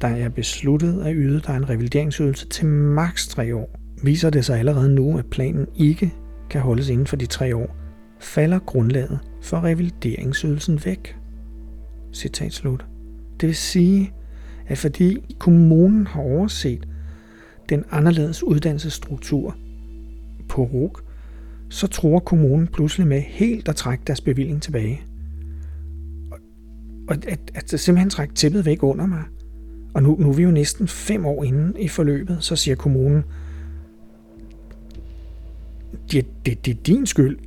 der 0.00 0.08
er 0.08 0.28
besluttet 0.28 1.02
at 1.02 1.14
yde 1.16 1.40
dig 1.40 1.56
en 1.56 1.68
revalideringsydelse 1.68 2.48
til 2.48 2.66
maks 2.66 3.28
3 3.28 3.56
år. 3.56 3.78
Viser 4.02 4.30
det 4.30 4.44
sig 4.44 4.58
allerede 4.58 4.88
nu, 4.88 5.18
at 5.18 5.26
planen 5.26 5.66
ikke 5.76 6.14
kan 6.50 6.60
holdes 6.60 6.88
inden 6.88 7.06
for 7.06 7.16
de 7.16 7.26
tre 7.26 7.56
år, 7.56 7.76
falder 8.20 8.58
grundlaget 8.58 9.18
for 9.42 9.64
revalideringsydelsen 9.64 10.80
væk. 10.84 11.16
Citat 12.16 12.52
slut. 12.52 12.86
Det 13.40 13.46
vil 13.46 13.56
sige, 13.56 14.12
at 14.66 14.78
fordi 14.78 15.36
kommunen 15.38 16.06
har 16.06 16.20
overset, 16.20 16.88
den 17.68 17.84
anderledes 17.90 18.42
uddannelsesstruktur, 18.42 19.56
på 20.48 20.62
RUG, 20.62 20.98
så 21.68 21.86
tror 21.86 22.18
kommunen 22.18 22.66
pludselig 22.66 23.06
med 23.06 23.20
helt 23.20 23.68
at 23.68 23.76
trække 23.76 24.04
deres 24.06 24.20
bevilling 24.20 24.62
tilbage. 24.62 25.02
Og 27.08 27.14
at, 27.14 27.24
at, 27.24 27.72
at 27.72 27.80
simpelthen 27.80 28.10
trække 28.10 28.34
tippet 28.34 28.66
væk 28.66 28.82
under 28.82 29.06
mig. 29.06 29.22
Og 29.94 30.02
nu, 30.02 30.16
nu 30.20 30.28
er 30.28 30.32
vi 30.32 30.42
jo 30.42 30.50
næsten 30.50 30.88
fem 30.88 31.26
år 31.26 31.44
inde 31.44 31.80
i 31.80 31.88
forløbet, 31.88 32.38
så 32.40 32.56
siger 32.56 32.74
kommunen, 32.74 33.24
det, 36.12 36.26
det, 36.46 36.66
det 36.66 36.76
er 36.76 36.82
din 36.86 37.06
skyld, 37.06 37.38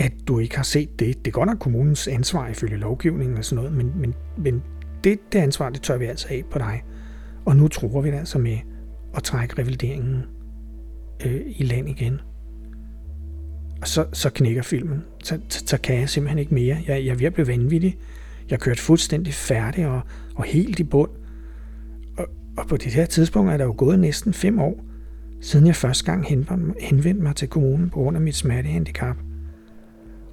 at 0.00 0.12
du 0.28 0.38
ikke 0.38 0.56
har 0.56 0.62
set 0.62 0.98
det. 0.98 1.18
Det 1.18 1.26
er 1.26 1.32
godt 1.32 1.48
nok 1.48 1.58
kommunens 1.58 2.08
ansvar 2.08 2.48
ifølge 2.48 2.76
lovgivningen 2.76 3.38
og 3.38 3.44
sådan 3.44 3.64
noget, 3.64 3.78
men, 3.78 3.92
men, 4.00 4.14
men 4.38 4.62
det, 5.04 5.18
det 5.32 5.38
ansvar, 5.38 5.70
det 5.70 5.82
tør 5.82 5.96
vi 5.96 6.04
altså 6.04 6.26
af 6.30 6.44
på 6.50 6.58
dig. 6.58 6.82
Og 7.44 7.56
nu 7.56 7.68
tror 7.68 8.00
vi 8.00 8.10
det 8.10 8.18
altså 8.18 8.38
med 8.38 8.58
at 9.14 9.22
trække 9.22 9.54
revalideringen 9.58 10.22
øh, 11.26 11.40
i 11.46 11.62
land 11.62 11.88
igen. 11.88 12.20
Og 13.80 13.88
så, 13.88 14.06
så 14.12 14.30
knækker 14.30 14.62
filmen. 14.62 15.04
Så, 15.24 15.38
så, 15.48 15.62
så 15.66 15.78
kan 15.80 16.00
jeg 16.00 16.08
simpelthen 16.08 16.38
ikke 16.38 16.54
mere. 16.54 16.76
Jeg, 16.86 17.04
jeg 17.04 17.12
er 17.12 17.16
ved 17.16 17.26
at 17.26 17.34
blive 17.34 17.48
vanvittig. 17.48 17.98
Jeg 18.50 18.56
har 18.56 18.58
kørt 18.58 18.80
fuldstændig 18.80 19.34
færdig 19.34 19.86
og, 19.86 20.00
og 20.34 20.44
helt 20.44 20.80
i 20.80 20.84
bund. 20.84 21.10
Og, 22.16 22.26
og 22.56 22.66
på 22.66 22.76
det 22.76 22.92
her 22.92 23.06
tidspunkt 23.06 23.52
er 23.52 23.56
der 23.56 23.64
jo 23.64 23.74
gået 23.78 23.98
næsten 23.98 24.32
fem 24.32 24.58
år, 24.58 24.84
siden 25.40 25.66
jeg 25.66 25.76
første 25.76 26.04
gang 26.04 26.26
henvendte 26.80 27.22
mig 27.22 27.36
til 27.36 27.48
kommunen 27.48 27.90
på 27.90 28.00
grund 28.00 28.16
af 28.16 28.22
mit 28.22 28.36
smertehandicap. 28.36 29.16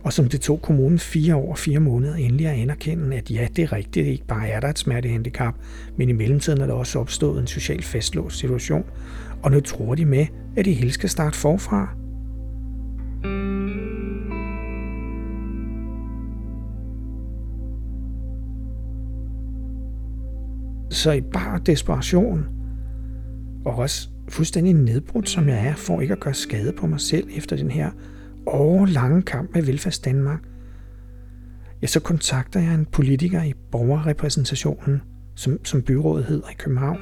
Og 0.04 0.14
som 0.14 0.30
det 0.30 0.42
tog 0.42 0.62
kommunen 0.62 1.00
fire 1.00 1.36
år 1.36 1.52
og 1.52 1.58
fire 1.58 1.80
måneder 1.80 2.16
endelig 2.16 2.48
at 2.48 2.54
anerkende, 2.54 3.18
at 3.18 3.32
ja, 3.32 3.48
det 3.56 3.64
er 3.64 3.74
rigtigt, 3.74 4.08
ikke 4.08 4.26
bare 4.28 4.48
er 4.48 4.60
der 4.60 4.68
et 4.68 4.80
smertehandicap, 4.80 5.56
men 5.98 6.10
i 6.10 6.12
mellemtiden 6.12 6.62
er 6.62 6.68
der 6.68 6.74
også 6.74 7.00
opstået 7.00 7.42
en 7.42 7.48
social 7.48 7.84
fastlåst 7.84 8.38
situation, 8.38 8.86
og 9.44 9.52
nu 9.52 9.60
tror 9.60 9.96
de 9.96 10.06
med, 10.06 10.26
at 10.56 10.66
det 10.66 10.76
hele 10.76 10.92
skal 10.92 11.10
starte 11.10 11.38
forfra. 11.38 11.90
Så 20.90 21.12
i 21.12 21.22
bare 21.22 21.60
desperation, 21.66 22.46
og 23.66 23.76
også 23.76 24.10
fuldstændig 24.30 24.74
nedbrudt, 24.74 25.30
som 25.30 25.50
jeg 25.50 25.68
er, 25.68 25.76
for 25.76 26.02
ikke 26.02 26.14
at 26.14 26.20
gøre 26.20 26.34
skade 26.34 26.74
på 26.74 26.88
mig 26.88 27.00
selv 27.00 27.28
efter 27.36 27.56
den 27.56 27.72
her 27.72 27.92
årlange 28.48 29.22
kamp 29.22 29.54
med 29.54 29.62
Velfærds 29.62 30.00
Danmark, 30.00 30.40
ja, 31.82 31.88
så 31.88 32.00
kontakter 32.00 32.60
jeg 32.60 32.74
en 32.74 32.86
politiker 32.86 33.44
i 33.44 33.54
borgerrepræsentationen, 33.72 35.02
som, 35.36 35.66
som 35.66 35.82
byrådet 35.82 36.26
hedder 36.26 36.50
i 36.50 36.54
København. 36.58 37.00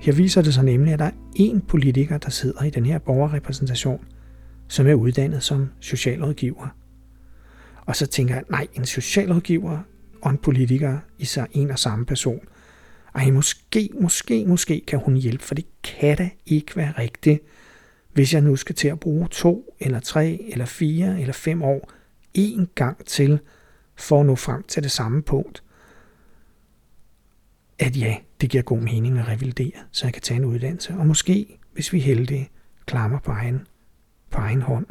Her 0.00 0.12
viser 0.12 0.42
det 0.42 0.54
sig 0.54 0.64
nemlig, 0.64 0.92
at 0.92 0.98
der 0.98 1.04
er 1.04 1.10
én 1.38 1.66
politiker, 1.68 2.18
der 2.18 2.30
sidder 2.30 2.62
i 2.62 2.70
den 2.70 2.86
her 2.86 2.98
borgerrepræsentation, 2.98 4.04
som 4.68 4.86
er 4.86 4.94
uddannet 4.94 5.42
som 5.42 5.68
socialrådgiver. 5.80 6.68
Og 7.86 7.96
så 7.96 8.06
tænker 8.06 8.34
jeg, 8.34 8.44
nej, 8.50 8.66
en 8.74 8.84
socialrådgiver 8.84 9.78
og 10.22 10.30
en 10.30 10.38
politiker 10.38 10.98
i 11.18 11.24
sig 11.24 11.46
en 11.52 11.70
og 11.70 11.78
samme 11.78 12.06
person. 12.06 12.40
Ej, 13.14 13.30
måske, 13.30 13.88
måske, 14.00 14.44
måske 14.46 14.82
kan 14.86 14.98
hun 14.98 15.16
hjælpe, 15.16 15.44
for 15.44 15.54
det 15.54 15.64
kan 15.82 16.16
da 16.16 16.30
ikke 16.46 16.76
være 16.76 16.92
rigtigt, 16.98 17.40
hvis 18.12 18.34
jeg 18.34 18.42
nu 18.42 18.56
skal 18.56 18.74
til 18.74 18.88
at 18.88 19.00
bruge 19.00 19.28
to, 19.28 19.76
eller 19.80 20.00
tre, 20.00 20.46
eller 20.48 20.64
fire, 20.64 21.20
eller 21.20 21.32
fem 21.32 21.62
år 21.62 21.92
en 22.34 22.68
gang 22.74 23.06
til, 23.06 23.40
for 23.96 24.20
at 24.20 24.26
nå 24.26 24.34
frem 24.34 24.62
til 24.62 24.82
det 24.82 24.90
samme 24.90 25.22
punkt, 25.22 25.62
at 27.78 27.96
ja, 27.96 28.16
det 28.40 28.50
giver 28.50 28.62
god 28.62 28.80
mening 28.80 29.18
at 29.18 29.28
revalidere, 29.28 29.80
så 29.90 30.06
jeg 30.06 30.12
kan 30.12 30.22
tage 30.22 30.38
en 30.38 30.44
uddannelse, 30.44 30.94
og 30.94 31.06
måske, 31.06 31.58
hvis 31.72 31.92
vi 31.92 31.98
er 31.98 32.02
heldige, 32.02 32.50
klammer 32.86 33.18
på 33.18 33.30
egen, 33.30 33.66
på 34.30 34.38
egen 34.38 34.62
hånd 34.62 34.86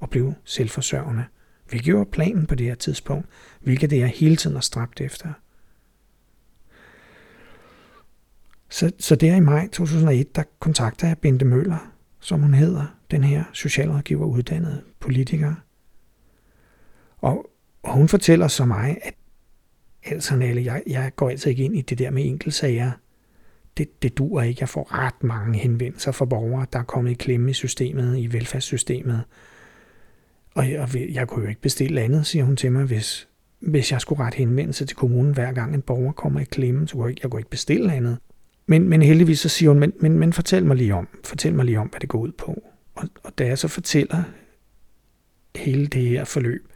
og 0.00 0.10
blive 0.10 0.34
selvforsørgende. 0.44 1.24
Vi 1.70 1.78
gjorde 1.78 2.10
planen 2.10 2.46
på 2.46 2.54
det 2.54 2.66
her 2.66 2.74
tidspunkt, 2.74 3.28
hvilket 3.60 3.90
det 3.90 4.02
er 4.02 4.06
hele 4.06 4.36
tiden 4.36 4.56
har 4.56 4.60
stræbt 4.60 5.00
efter. 5.00 5.32
Så, 8.68 8.92
så 8.98 9.16
der 9.16 9.36
i 9.36 9.40
maj 9.40 9.68
2001, 9.72 10.36
der 10.36 10.42
kontakter 10.58 11.06
jeg 11.06 11.18
Bente 11.18 11.44
Møller, 11.44 11.95
som 12.26 12.40
hun 12.40 12.54
hedder, 12.54 12.86
den 13.10 13.24
her 13.24 13.44
socialrådgiver 13.52 14.26
uddannede 14.26 14.82
politiker. 15.00 15.54
Og, 17.18 17.50
og 17.82 17.92
hun 17.92 18.08
fortæller 18.08 18.48
så 18.48 18.64
mig, 18.64 18.98
at 19.02 19.14
altså 20.04 20.36
Nalle, 20.36 20.64
jeg, 20.64 20.82
jeg 20.86 21.12
går 21.16 21.30
altså 21.30 21.48
ikke 21.48 21.64
ind 21.64 21.76
i 21.76 21.80
det 21.80 21.98
der 21.98 22.10
med 22.10 22.26
enkeltsager. 22.26 22.90
Det, 23.78 24.02
det 24.02 24.18
duer 24.18 24.42
ikke. 24.42 24.60
Jeg 24.60 24.68
får 24.68 24.94
ret 24.94 25.22
mange 25.22 25.58
henvendelser 25.58 26.12
fra 26.12 26.24
borgere, 26.24 26.66
der 26.72 26.78
er 26.78 26.82
kommet 26.82 27.10
i 27.10 27.14
klemme 27.14 27.50
i 27.50 27.54
systemet, 27.54 28.18
i 28.18 28.32
velfærdssystemet. 28.32 29.22
Og 30.54 30.70
jeg, 30.70 30.88
jeg 31.12 31.28
kunne 31.28 31.42
jo 31.42 31.48
ikke 31.48 31.60
bestille 31.60 32.00
andet, 32.00 32.26
siger 32.26 32.44
hun 32.44 32.56
til 32.56 32.72
mig, 32.72 32.84
hvis, 32.84 33.28
hvis 33.60 33.92
jeg 33.92 34.00
skulle 34.00 34.24
rette 34.24 34.36
henvendelse 34.36 34.86
til 34.86 34.96
kommunen, 34.96 35.34
hver 35.34 35.52
gang 35.52 35.74
en 35.74 35.82
borger 35.82 36.12
kommer 36.12 36.40
i 36.40 36.44
klemme, 36.44 36.88
så 36.88 36.94
kunne 36.94 37.08
jeg, 37.08 37.22
jeg 37.22 37.30
kunne 37.30 37.40
ikke 37.40 37.50
bestille 37.50 37.92
andet. 37.92 38.18
Men, 38.66 38.88
men 38.88 39.02
heldigvis 39.02 39.38
så 39.40 39.48
siger 39.48 39.70
hun, 39.70 39.80
men, 39.80 39.92
men, 40.00 40.18
men 40.18 40.32
fortæl 40.32 40.66
mig 40.66 40.76
lige 40.76 40.94
om, 40.94 41.08
fortæl 41.24 41.54
mig 41.54 41.64
lige 41.64 41.80
om, 41.80 41.86
hvad 41.86 42.00
det 42.00 42.08
går 42.08 42.18
ud 42.18 42.32
på. 42.32 42.62
Og, 42.94 43.08
og 43.22 43.38
da 43.38 43.46
jeg 43.46 43.58
så 43.58 43.68
fortæller 43.68 44.22
hele 45.56 45.86
det 45.86 46.02
her 46.02 46.24
forløb, 46.24 46.68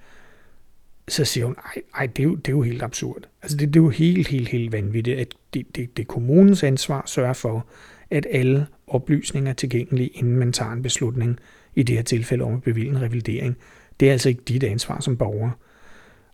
så 1.09 1.25
siger 1.25 1.47
hun, 1.47 1.57
ej, 1.65 1.83
ej 1.95 2.07
det, 2.07 2.23
er 2.23 2.25
jo, 2.25 2.35
det 2.35 2.49
er 2.49 2.53
jo 2.53 2.63
helt 2.63 2.83
absurd. 2.83 3.29
Altså 3.43 3.57
det, 3.57 3.69
det 3.69 3.81
er 3.81 3.85
jo 3.85 3.89
helt, 3.89 4.29
helt, 4.29 4.49
helt 4.49 4.73
vanvittigt, 4.73 5.19
at 5.19 5.35
det, 5.55 5.77
det, 5.77 5.97
det 5.97 6.03
er 6.03 6.07
kommunens 6.07 6.63
ansvar 6.63 7.03
at 7.03 7.09
sørge 7.09 7.35
for, 7.35 7.67
at 8.11 8.27
alle 8.31 8.67
oplysninger 8.87 9.51
er 9.51 9.55
tilgængelige, 9.55 10.09
inden 10.09 10.37
man 10.37 10.53
tager 10.53 10.73
en 10.73 10.83
beslutning, 10.83 11.39
i 11.75 11.83
det 11.83 11.97
her 11.97 12.03
tilfælde 12.03 12.45
om 12.45 12.55
at 12.55 12.63
bevilge 12.63 12.91
en 12.91 13.03
revalidering. 13.03 13.57
Det 14.01 14.09
er 14.09 14.13
altså 14.13 14.29
ikke 14.29 14.43
dit 14.49 14.65
ansvar 14.65 15.01
som 15.01 15.17
borger. 15.17 15.51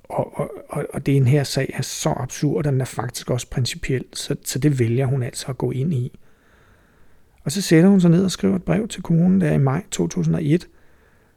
Og, 0.09 0.39
og, 0.39 0.51
og, 0.69 0.87
og 0.93 1.07
er 1.09 1.17
en 1.17 1.27
her 1.27 1.45
sag 1.45 1.71
er 1.75 1.83
så 1.83 2.11
absurd, 2.11 2.57
og 2.57 2.65
den 2.65 2.81
er 2.81 2.85
faktisk 2.85 3.31
også 3.31 3.51
principiel, 3.51 4.05
så, 4.13 4.37
så 4.45 4.59
det 4.59 4.79
vælger 4.79 5.07
hun 5.07 5.23
altså 5.23 5.47
at 5.49 5.59
gå 5.59 5.71
ind 5.71 5.95
i. 5.95 6.19
Og 7.45 7.53
så 7.53 7.63
sætter 7.63 7.89
hun 7.89 8.01
sig 8.01 8.11
ned 8.11 8.25
og 8.25 8.31
skriver 8.31 8.57
et 8.57 8.63
brev 8.63 8.89
til 8.89 9.03
kommunen 9.03 9.41
der 9.41 9.53
i 9.53 9.59
maj 9.59 9.85
2001, 9.91 10.69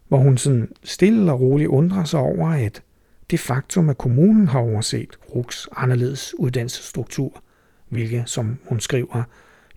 hvor 0.07 0.17
hun 0.17 0.37
sådan 0.37 0.71
stille 0.83 1.31
og 1.31 1.41
roligt 1.41 1.69
undrer 1.69 2.03
sig 2.03 2.19
over, 2.19 2.49
at 2.49 2.83
det 3.31 3.39
faktum, 3.39 3.89
at 3.89 3.97
kommunen 3.97 4.47
har 4.47 4.59
overset 4.59 5.19
RUKs 5.35 5.67
anderledes 5.75 6.39
uddannelsesstruktur, 6.39 7.43
hvilket, 7.89 8.29
som 8.29 8.57
hun 8.65 8.79
skriver, 8.79 9.23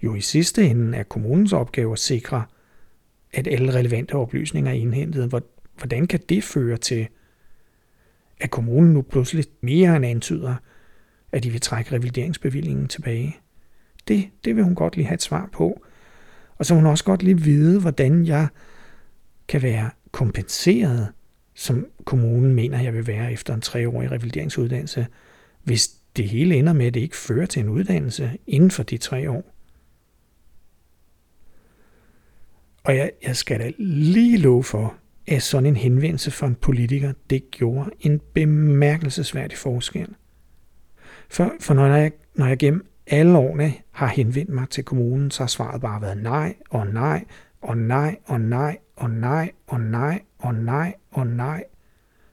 jo 0.03 0.15
i 0.15 0.21
sidste 0.21 0.67
ende 0.67 0.99
er 0.99 1.03
kommunens 1.03 1.53
opgave 1.53 1.93
at 1.93 1.99
sikre, 1.99 2.45
at 3.33 3.49
alle 3.49 3.75
relevante 3.75 4.13
oplysninger 4.13 4.71
er 4.71 4.77
indhentet. 4.77 5.43
Hvordan 5.79 6.07
kan 6.07 6.21
det 6.29 6.45
føre 6.45 6.77
til, 6.77 7.09
at 8.43 8.51
kommunen 8.51 8.93
nu 8.93 9.03
pludselig 9.03 9.45
mere 9.61 9.97
end 9.97 10.07
antyder, 10.07 10.55
at 11.33 11.43
de 11.43 11.51
vil 11.51 11.61
trække 11.61 11.93
revalideringsbevillingen 11.93 12.89
tilbage? 12.89 13.37
Det, 14.09 14.29
det 14.45 14.57
vil 14.57 14.65
hun 14.65 14.75
godt 14.75 14.97
lige 14.97 15.07
have 15.07 15.15
et 15.15 15.23
svar 15.23 15.49
på. 15.53 15.83
Og 16.59 16.67
så 16.67 16.75
vil 16.75 16.83
hun 16.83 16.91
også 16.91 17.05
godt 17.05 17.23
lige 17.23 17.41
vide, 17.41 17.81
hvordan 17.81 18.27
jeg 18.27 18.47
kan 19.49 19.63
være 19.63 19.91
kompenseret, 20.13 21.09
som 21.55 21.87
kommunen 22.05 22.55
mener, 22.55 22.83
jeg 22.83 22.95
vil 22.95 23.07
være 23.07 23.33
efter 23.33 23.55
en 23.55 23.61
treårig 23.61 24.11
revalideringsuddannelse, 24.11 25.07
hvis 25.63 25.89
det 26.17 26.29
hele 26.29 26.55
ender 26.55 26.73
med, 26.73 26.87
at 26.87 26.95
det 26.95 27.01
ikke 27.01 27.17
fører 27.17 27.47
til 27.47 27.63
en 27.63 27.69
uddannelse 27.69 28.39
inden 28.47 28.71
for 28.71 28.83
de 28.83 28.99
tre 28.99 29.31
år. 29.31 29.55
Og 32.85 32.97
jeg, 32.97 33.11
jeg 33.23 33.37
skal 33.37 33.61
da 33.61 33.73
lige 33.79 34.39
love 34.39 34.65
for, 34.65 34.95
at 35.27 35.43
sådan 35.43 35.67
en 35.67 35.77
henvendelse 35.77 36.31
fra 36.31 36.47
en 36.47 36.55
politiker, 36.55 37.13
det 37.31 37.51
gjorde 37.51 37.91
en 38.01 38.21
bemærkelsesværdig 38.35 39.59
forskel. 39.59 40.15
For, 41.29 41.53
for 41.61 41.75
når, 41.75 41.87
jeg, 41.87 42.13
når 42.35 42.47
jeg 42.47 42.59
gennem 42.59 42.87
alle 43.07 43.39
årene 43.39 43.75
har 43.91 44.07
henvendt 44.07 44.51
mig 44.51 44.69
til 44.69 44.85
kommunen, 44.85 45.31
så 45.31 45.43
har 45.43 45.49
svaret 45.49 45.81
bare 45.81 46.03
været 46.03 46.23
nej 46.23 46.55
og 46.71 46.87
nej 46.87 47.25
og 47.63 47.79
nej 47.79 48.17
og 48.25 48.41
nej 48.41 48.79
og 48.97 49.11
nej 49.11 49.51
og 49.67 49.81
nej 49.81 50.21
og 50.39 50.55
nej 50.55 50.95
og 51.11 51.27
nej. 51.27 51.65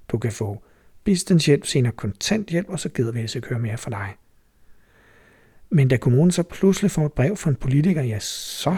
Du 0.07 0.17
kan 0.17 0.31
få 0.31 0.63
bistandshjælp, 1.03 1.65
senere 1.65 1.91
kontanthjælp, 1.91 2.69
og 2.69 2.79
så 2.79 2.89
gider 2.89 3.11
vi 3.11 3.19
altså 3.19 3.39
køre 3.39 3.59
mere 3.59 3.77
for 3.77 3.89
dig. 3.89 4.15
Men 5.69 5.87
da 5.87 5.97
kommunen 5.97 6.31
så 6.31 6.43
pludselig 6.43 6.91
får 6.91 7.05
et 7.05 7.13
brev 7.13 7.37
fra 7.37 7.49
en 7.49 7.55
politiker, 7.55 8.01
ja, 8.01 8.19
så 8.19 8.77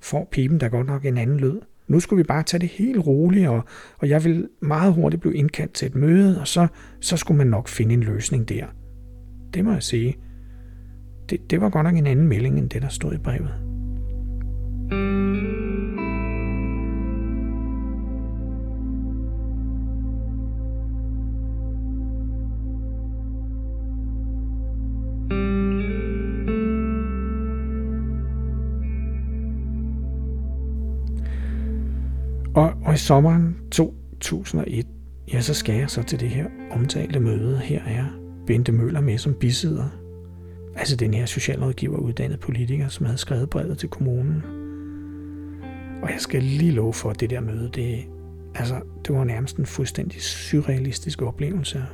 får 0.00 0.28
pipen 0.30 0.60
der 0.60 0.68
godt 0.68 0.86
nok 0.86 1.04
en 1.04 1.18
anden 1.18 1.36
lyd. 1.36 1.60
Nu 1.90 2.00
skulle 2.00 2.18
vi 2.18 2.26
bare 2.26 2.42
tage 2.42 2.60
det 2.60 2.68
helt 2.68 3.06
roligt, 3.06 3.48
og, 3.48 3.64
og 3.98 4.08
jeg 4.08 4.24
vil 4.24 4.48
meget 4.60 4.94
hurtigt 4.94 5.20
blive 5.20 5.36
indkaldt 5.36 5.72
til 5.72 5.86
et 5.86 5.94
møde, 5.94 6.40
og 6.40 6.48
så, 6.48 6.66
så 7.00 7.16
skulle 7.16 7.38
man 7.38 7.46
nok 7.46 7.68
finde 7.68 7.94
en 7.94 8.02
løsning 8.02 8.48
der. 8.48 8.66
Det 9.54 9.64
må 9.64 9.72
jeg 9.72 9.82
sige. 9.82 10.16
Det, 11.30 11.50
det 11.50 11.60
var 11.60 11.70
godt 11.70 11.84
nok 11.84 11.96
en 11.96 12.06
anden 12.06 12.28
melding, 12.28 12.58
end 12.58 12.70
det, 12.70 12.82
der 12.82 12.88
stod 12.88 13.14
i 13.14 13.18
brevet. 13.18 13.50
Og 32.90 32.94
i 32.94 32.98
sommeren 32.98 33.56
2001, 34.20 34.86
ja, 35.32 35.40
så 35.40 35.54
skal 35.54 35.74
jeg 35.74 35.90
så 35.90 36.02
til 36.02 36.20
det 36.20 36.28
her 36.28 36.46
omtalte 36.70 37.20
møde. 37.20 37.58
Her 37.58 37.82
er 37.84 38.04
Bente 38.46 38.72
Møller 38.72 39.00
med 39.00 39.18
som 39.18 39.34
bisidder. 39.34 39.88
Altså 40.76 40.96
den 40.96 41.14
her 41.14 41.26
socialrådgiver 41.26 41.96
uddannet 41.96 42.40
politiker, 42.40 42.88
som 42.88 43.06
havde 43.06 43.18
skrevet 43.18 43.50
brevet 43.50 43.78
til 43.78 43.88
kommunen. 43.88 44.42
Og 46.02 46.10
jeg 46.10 46.20
skal 46.20 46.42
lige 46.42 46.70
love 46.70 46.92
for, 46.92 47.10
at 47.10 47.20
det 47.20 47.30
der 47.30 47.40
møde, 47.40 47.70
det, 47.74 48.04
altså, 48.54 48.80
det 49.06 49.14
var 49.14 49.24
nærmest 49.24 49.56
en 49.56 49.66
fuldstændig 49.66 50.22
surrealistisk 50.22 51.22
oplevelse. 51.22 51.84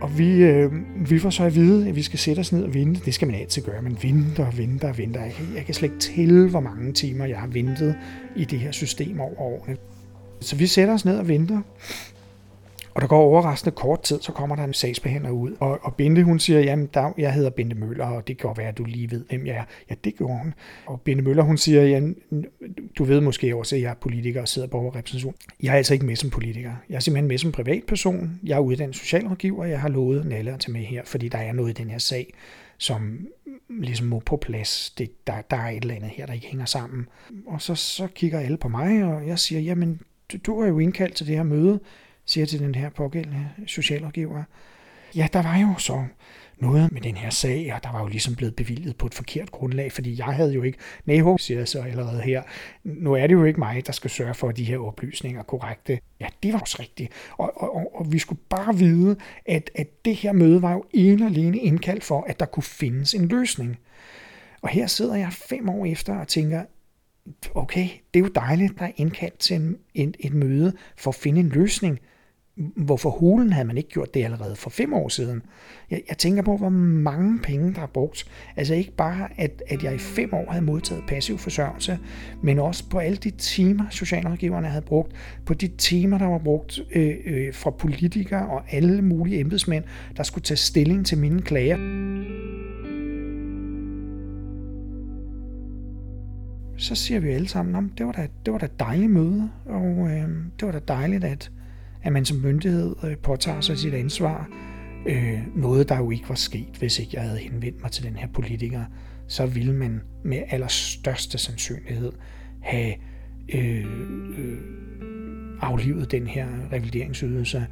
Og 0.00 0.18
vi, 0.18 0.42
øh, 0.42 0.72
vi 1.10 1.18
får 1.18 1.30
så 1.30 1.44
at 1.44 1.54
vide, 1.54 1.88
at 1.88 1.96
vi 1.96 2.02
skal 2.02 2.18
sætte 2.18 2.40
os 2.40 2.52
ned 2.52 2.64
og 2.64 2.74
vente. 2.74 3.00
Det 3.04 3.14
skal 3.14 3.28
man 3.28 3.40
altid 3.40 3.62
gøre. 3.62 3.82
Man 3.82 3.98
venter 4.02 4.46
og 4.46 4.58
venter 4.58 4.88
og 4.88 4.98
venter. 4.98 5.22
Jeg 5.22 5.32
kan, 5.32 5.46
jeg 5.56 5.64
kan 5.64 5.74
slet 5.74 5.88
ikke 5.88 6.00
tælle, 6.00 6.50
hvor 6.50 6.60
mange 6.60 6.92
timer 6.92 7.24
jeg 7.24 7.38
har 7.38 7.46
ventet 7.46 7.96
i 8.36 8.44
det 8.44 8.58
her 8.58 8.72
system 8.72 9.20
over 9.20 9.40
årene. 9.40 9.76
Så 10.40 10.56
vi 10.56 10.66
sætter 10.66 10.94
os 10.94 11.04
ned 11.04 11.18
og 11.18 11.28
venter. 11.28 11.60
Og 12.98 13.02
der 13.02 13.08
går 13.08 13.18
overraskende 13.18 13.76
kort 13.76 14.02
tid, 14.02 14.20
så 14.20 14.32
kommer 14.32 14.56
der 14.56 14.64
en 14.64 14.74
sagsbehandler 14.74 15.30
ud. 15.30 15.56
Og, 15.60 15.78
og 15.82 15.94
Bente, 15.94 16.22
hun 16.22 16.38
siger, 16.38 16.60
jamen, 16.60 16.88
der, 16.94 17.12
jeg 17.18 17.32
hedder 17.32 17.50
Bente 17.50 17.76
Møller, 17.76 18.06
og 18.06 18.28
det 18.28 18.38
kan 18.38 18.48
godt 18.48 18.58
være, 18.58 18.68
at 18.68 18.78
du 18.78 18.84
lige 18.84 19.10
ved, 19.10 19.24
hvem 19.28 19.46
jeg 19.46 19.56
er. 19.56 19.64
Ja, 19.90 19.94
det 20.04 20.16
gjorde 20.16 20.38
hun. 20.38 20.54
Og 20.86 21.00
Bente 21.00 21.24
Møller, 21.24 21.42
hun 21.42 21.58
siger, 21.58 21.82
jamen, 21.82 22.16
du 22.98 23.04
ved 23.04 23.20
måske 23.20 23.56
også, 23.56 23.76
at 23.76 23.82
jeg 23.82 23.90
er 23.90 23.94
politiker 23.94 24.40
og 24.40 24.48
sidder 24.48 24.68
på 24.68 24.88
repræsentation. 24.88 25.34
Jeg 25.62 25.72
er 25.72 25.76
altså 25.76 25.94
ikke 25.94 26.06
med 26.06 26.16
som 26.16 26.30
politiker. 26.30 26.72
Jeg 26.88 26.96
er 26.96 27.00
simpelthen 27.00 27.28
med 27.28 27.38
som 27.38 27.52
privatperson. 27.52 28.40
Jeg 28.44 28.56
er 28.56 28.60
uddannet 28.60 28.96
socialrådgiver, 28.96 29.60
og 29.60 29.70
jeg 29.70 29.80
har 29.80 29.88
lovet 29.88 30.26
Nalle 30.26 30.52
at 30.52 30.60
tage 30.60 30.72
med 30.72 30.80
her, 30.80 31.02
fordi 31.04 31.28
der 31.28 31.38
er 31.38 31.52
noget 31.52 31.70
i 31.70 31.82
den 31.82 31.90
her 31.90 31.98
sag, 31.98 32.34
som 32.78 33.26
ligesom 33.68 34.06
må 34.06 34.18
på 34.18 34.36
plads. 34.36 34.90
Det, 34.98 35.26
der, 35.26 35.40
der 35.50 35.56
er 35.56 35.70
et 35.70 35.82
eller 35.82 35.94
andet 35.94 36.10
her, 36.10 36.26
der 36.26 36.32
ikke 36.32 36.46
hænger 36.46 36.66
sammen. 36.66 37.06
Og 37.46 37.62
så, 37.62 37.74
så 37.74 38.06
kigger 38.14 38.40
alle 38.40 38.56
på 38.56 38.68
mig, 38.68 39.04
og 39.04 39.26
jeg 39.26 39.38
siger, 39.38 39.60
jamen, 39.60 40.00
du, 40.32 40.38
du 40.46 40.60
er 40.60 40.68
jo 40.68 40.78
indkaldt 40.78 41.14
til 41.14 41.26
det 41.26 41.36
her 41.36 41.42
møde 41.42 41.80
siger 42.28 42.46
til 42.46 42.60
den 42.60 42.74
her 42.74 42.90
pågældende 42.90 43.48
socialrådgiver, 43.66 44.42
ja, 45.16 45.28
der 45.32 45.42
var 45.42 45.58
jo 45.58 45.74
så 45.78 46.04
noget 46.58 46.92
med 46.92 47.00
den 47.00 47.16
her 47.16 47.30
sag, 47.30 47.74
og 47.74 47.84
der 47.84 47.92
var 47.92 48.00
jo 48.00 48.06
ligesom 48.06 48.34
blevet 48.34 48.56
bevilget 48.56 48.96
på 48.96 49.06
et 49.06 49.14
forkert 49.14 49.50
grundlag, 49.50 49.92
fordi 49.92 50.18
jeg 50.18 50.26
havde 50.26 50.52
jo 50.52 50.62
ikke, 50.62 50.78
nej, 51.06 51.36
siger 51.36 51.58
jeg 51.58 51.68
så 51.68 51.82
allerede 51.82 52.22
her, 52.22 52.42
nu 52.84 53.14
er 53.14 53.26
det 53.26 53.34
jo 53.34 53.44
ikke 53.44 53.60
mig, 53.60 53.86
der 53.86 53.92
skal 53.92 54.10
sørge 54.10 54.34
for, 54.34 54.48
at 54.48 54.56
de 54.56 54.64
her 54.64 54.78
oplysninger 54.78 55.40
er 55.40 55.44
korrekte. 55.44 55.98
Ja, 56.20 56.26
det 56.42 56.52
var 56.52 56.58
også 56.58 56.76
rigtigt. 56.80 57.12
Og, 57.38 57.52
og, 57.56 57.76
og, 57.76 58.00
og 58.00 58.12
vi 58.12 58.18
skulle 58.18 58.40
bare 58.50 58.76
vide, 58.76 59.16
at, 59.46 59.70
at 59.74 60.04
det 60.04 60.16
her 60.16 60.32
møde 60.32 60.62
var 60.62 60.72
jo 60.72 60.84
en 60.92 61.22
alene 61.22 61.58
indkaldt 61.58 62.04
for, 62.04 62.22
at 62.22 62.40
der 62.40 62.46
kunne 62.46 62.62
findes 62.62 63.14
en 63.14 63.28
løsning. 63.28 63.78
Og 64.62 64.68
her 64.68 64.86
sidder 64.86 65.14
jeg 65.14 65.32
fem 65.32 65.68
år 65.68 65.86
efter 65.86 66.14
og 66.14 66.28
tænker, 66.28 66.62
okay, 67.54 67.88
det 68.14 68.20
er 68.20 68.24
jo 68.24 68.30
dejligt, 68.34 68.78
der 68.78 68.84
er 68.84 68.92
indkaldt 68.96 69.38
til 69.38 69.56
en, 69.56 69.76
en, 69.94 70.14
et 70.20 70.34
møde 70.34 70.72
for 70.96 71.10
at 71.10 71.14
finde 71.14 71.40
en 71.40 71.48
løsning 71.48 71.98
hvorfor 72.76 73.10
hulen 73.10 73.52
havde 73.52 73.66
man 73.66 73.76
ikke 73.76 73.88
gjort 73.88 74.14
det 74.14 74.24
allerede 74.24 74.56
for 74.56 74.70
fem 74.70 74.94
år 74.94 75.08
siden? 75.08 75.42
Jeg, 75.90 76.02
jeg 76.08 76.18
tænker 76.18 76.42
på, 76.42 76.56
hvor 76.56 76.68
mange 76.68 77.38
penge, 77.38 77.74
der 77.74 77.80
er 77.80 77.86
brugt. 77.86 78.30
Altså 78.56 78.74
ikke 78.74 78.92
bare, 78.92 79.28
at, 79.36 79.62
at 79.68 79.82
jeg 79.82 79.94
i 79.94 79.98
fem 79.98 80.34
år 80.34 80.50
havde 80.50 80.64
modtaget 80.64 81.02
passiv 81.08 81.38
forsørgelse, 81.38 81.98
men 82.42 82.58
også 82.58 82.88
på 82.90 82.98
alle 82.98 83.16
de 83.16 83.30
timer, 83.30 83.84
socialrådgiverne 83.90 84.68
havde 84.68 84.84
brugt, 84.84 85.12
på 85.46 85.54
de 85.54 85.68
timer, 85.68 86.18
der 86.18 86.26
var 86.26 86.38
brugt 86.38 86.80
øh, 86.94 87.14
øh, 87.26 87.54
fra 87.54 87.70
politikere 87.70 88.46
og 88.48 88.62
alle 88.70 89.02
mulige 89.02 89.40
embedsmænd, 89.40 89.84
der 90.16 90.22
skulle 90.22 90.44
tage 90.44 90.56
stilling 90.56 91.06
til 91.06 91.18
mine 91.18 91.42
klager. 91.42 91.76
Så 96.76 96.94
siger 96.94 97.20
vi 97.20 97.28
alle 97.28 97.48
sammen, 97.48 97.92
det 97.98 98.06
var 98.06 98.12
da, 98.12 98.28
det 98.46 98.52
var 98.52 98.58
da 98.58 98.68
dejligt 98.78 99.10
møde, 99.10 99.50
og 99.66 100.08
øh, 100.10 100.28
det 100.60 100.66
var 100.66 100.72
da 100.72 100.80
dejligt, 100.88 101.24
at, 101.24 101.50
at 102.02 102.12
man 102.12 102.24
som 102.24 102.36
myndighed 102.36 102.96
øh, 103.04 103.16
påtager 103.16 103.60
sig 103.60 103.78
sit 103.78 103.94
ansvar. 103.94 104.48
Øh, 105.06 105.40
noget, 105.56 105.88
der 105.88 105.96
jo 105.96 106.10
ikke 106.10 106.28
var 106.28 106.34
sket, 106.34 106.76
hvis 106.78 106.98
ikke 106.98 107.10
jeg 107.14 107.22
havde 107.22 107.38
henvendt 107.38 107.82
mig 107.82 107.90
til 107.90 108.04
den 108.04 108.16
her 108.16 108.28
politiker, 108.28 108.84
så 109.26 109.46
ville 109.46 109.72
man 109.72 110.00
med 110.24 110.42
allerstørste 110.48 111.38
sandsynlighed 111.38 112.12
have 112.60 112.94
øh, 113.54 113.86
øh, 114.38 114.58
aflivet 115.60 116.10
den 116.10 116.26
her 116.26 116.46
revalideringsydelse, 116.72 117.66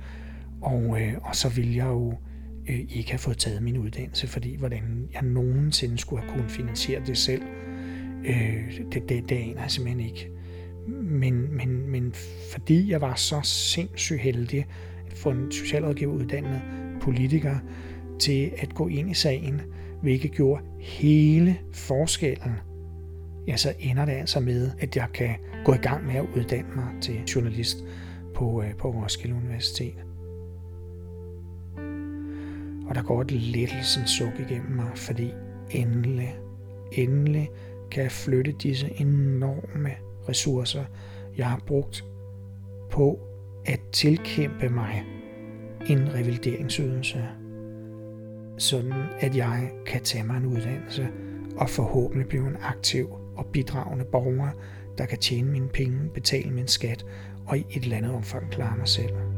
og, 0.61 1.01
øh, 1.01 1.15
og 1.23 1.37
så 1.37 1.49
ville 1.49 1.77
jeg 1.77 1.87
jo 1.87 2.15
øh, 2.69 2.81
ikke 2.89 3.11
have 3.11 3.19
fået 3.19 3.39
taget 3.39 3.63
min 3.63 3.79
uddannelse, 3.79 4.27
fordi 4.27 4.57
hvordan 4.57 5.09
jeg 5.15 5.23
nogensinde 5.23 5.99
skulle 5.99 6.23
have 6.23 6.33
kunnet 6.33 6.51
finansiere 6.51 7.03
det 7.07 7.19
selv, 7.19 7.43
øh, 8.25 8.81
det, 8.93 9.09
det, 9.09 9.29
det 9.29 9.37
aner 9.37 9.61
jeg 9.61 9.71
simpelthen 9.71 10.07
ikke. 10.07 10.36
Men, 10.89 11.57
men, 11.57 11.91
men 11.91 12.15
fordi 12.53 12.91
jeg 12.91 13.01
var 13.01 13.15
så 13.15 13.41
sindssygt 13.43 14.21
heldig 14.21 14.67
at 15.11 15.13
få 15.13 15.31
en 15.31 15.53
socialrådgiver 15.53 16.13
uddannet 16.13 16.63
politiker 17.01 17.57
til 18.19 18.53
at 18.59 18.75
gå 18.75 18.89
ind 18.89 19.11
i 19.11 19.15
sagen, 19.15 19.63
hvilket 20.03 20.33
gjorde 20.33 20.63
hele 20.81 21.59
forskellen, 21.73 22.53
ja, 23.47 23.57
så 23.57 23.73
ender 23.81 24.05
det 24.05 24.13
altså 24.13 24.41
med, 24.41 24.71
at 24.79 24.97
jeg 24.97 25.09
kan 25.15 25.31
gå 25.65 25.75
i 25.75 25.77
gang 25.77 26.07
med 26.07 26.15
at 26.15 26.27
uddanne 26.37 26.69
mig 26.77 26.89
til 27.01 27.25
journalist 27.35 27.85
på, 28.35 28.63
øh, 28.63 28.75
på 28.75 28.91
Roskilde 28.91 29.35
Universitet. 29.35 29.95
Og 32.89 32.95
der 32.95 33.03
går 33.03 33.21
et 33.21 33.31
lettelsens 33.31 34.11
suk 34.11 34.41
igennem 34.41 34.77
mig, 34.77 34.91
fordi 34.95 35.31
endelig, 35.71 36.37
endelig 36.93 37.49
kan 37.91 38.03
jeg 38.03 38.13
flytte 38.13 38.53
disse 38.53 39.01
enorme 39.01 39.91
ressourcer, 40.29 40.85
jeg 41.37 41.47
har 41.51 41.63
brugt 41.67 42.05
på 42.91 43.21
at 43.67 43.81
tilkæmpe 43.93 44.69
mig 44.69 45.05
en 45.87 46.15
revalideringsydelse, 46.15 47.25
sådan 48.59 48.93
at 49.21 49.37
jeg 49.37 49.71
kan 49.87 50.03
tage 50.03 50.25
mig 50.25 50.37
en 50.37 50.47
uddannelse 50.47 51.09
og 51.57 51.71
forhåbentlig 51.71 52.29
blive 52.29 52.49
en 52.49 52.57
aktiv 52.61 53.11
og 53.37 53.47
bidragende 53.47 54.05
borger, 54.05 54.51
der 54.99 55.07
kan 55.07 55.19
tjene 55.19 55.51
mine 55.51 55.69
penge, 55.69 56.11
betale 56.15 56.51
min 56.51 56.69
skat 56.69 57.07
og 57.47 57.59
i 57.59 57.67
et 57.71 57.83
eller 57.83 57.97
andet 57.97 58.15
omfang 58.15 58.51
klare 58.51 58.77
mig 58.77 58.89
selv. 58.89 59.36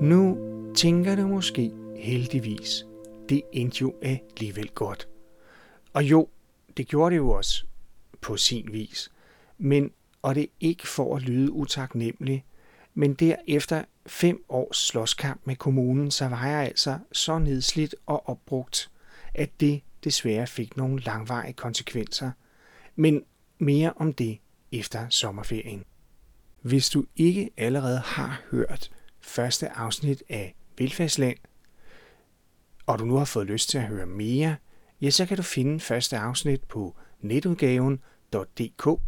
Nu 0.00 0.38
tænker 0.74 1.16
du 1.16 1.26
måske 1.26 1.72
heldigvis, 1.96 2.86
det 3.28 3.42
endte 3.52 3.82
jo 3.82 3.94
alligevel 4.02 4.70
godt. 4.70 5.08
Og 5.92 6.04
jo, 6.04 6.28
det 6.76 6.88
gjorde 6.88 7.10
det 7.10 7.16
jo 7.16 7.30
også 7.30 7.64
på 8.20 8.36
sin 8.36 8.72
vis. 8.72 9.10
Men, 9.58 9.90
og 10.22 10.34
det 10.34 10.42
er 10.42 10.46
ikke 10.60 10.88
for 10.88 11.16
at 11.16 11.22
lyde 11.22 11.52
utaknemmelig, 11.52 12.44
men 12.94 13.14
derefter 13.14 13.84
fem 14.06 14.44
års 14.48 14.76
slåskamp 14.76 15.40
med 15.44 15.56
kommunen, 15.56 16.10
så 16.10 16.28
var 16.28 16.46
jeg 16.46 16.66
altså 16.66 16.98
så 17.12 17.38
nedslidt 17.38 17.94
og 18.06 18.28
opbrugt, 18.28 18.90
at 19.34 19.60
det 19.60 19.82
desværre 20.04 20.46
fik 20.46 20.76
nogle 20.76 21.00
langvarige 21.00 21.52
konsekvenser. 21.52 22.30
Men 22.96 23.24
mere 23.58 23.92
om 23.96 24.12
det 24.12 24.38
efter 24.72 25.08
sommerferien. 25.08 25.84
Hvis 26.62 26.90
du 26.90 27.04
ikke 27.16 27.50
allerede 27.56 27.98
har 27.98 28.42
hørt 28.50 28.90
første 29.26 29.68
afsnit 29.68 30.22
af 30.28 30.54
Velfærdsland, 30.78 31.36
og 32.86 32.98
du 32.98 33.04
nu 33.04 33.16
har 33.16 33.24
fået 33.24 33.46
lyst 33.46 33.68
til 33.68 33.78
at 33.78 33.84
høre 33.84 34.06
mere, 34.06 34.56
ja, 35.00 35.10
så 35.10 35.26
kan 35.26 35.36
du 35.36 35.42
finde 35.42 35.80
første 35.80 36.16
afsnit 36.16 36.64
på 36.64 36.96
netudgaven.dk, 37.20 39.00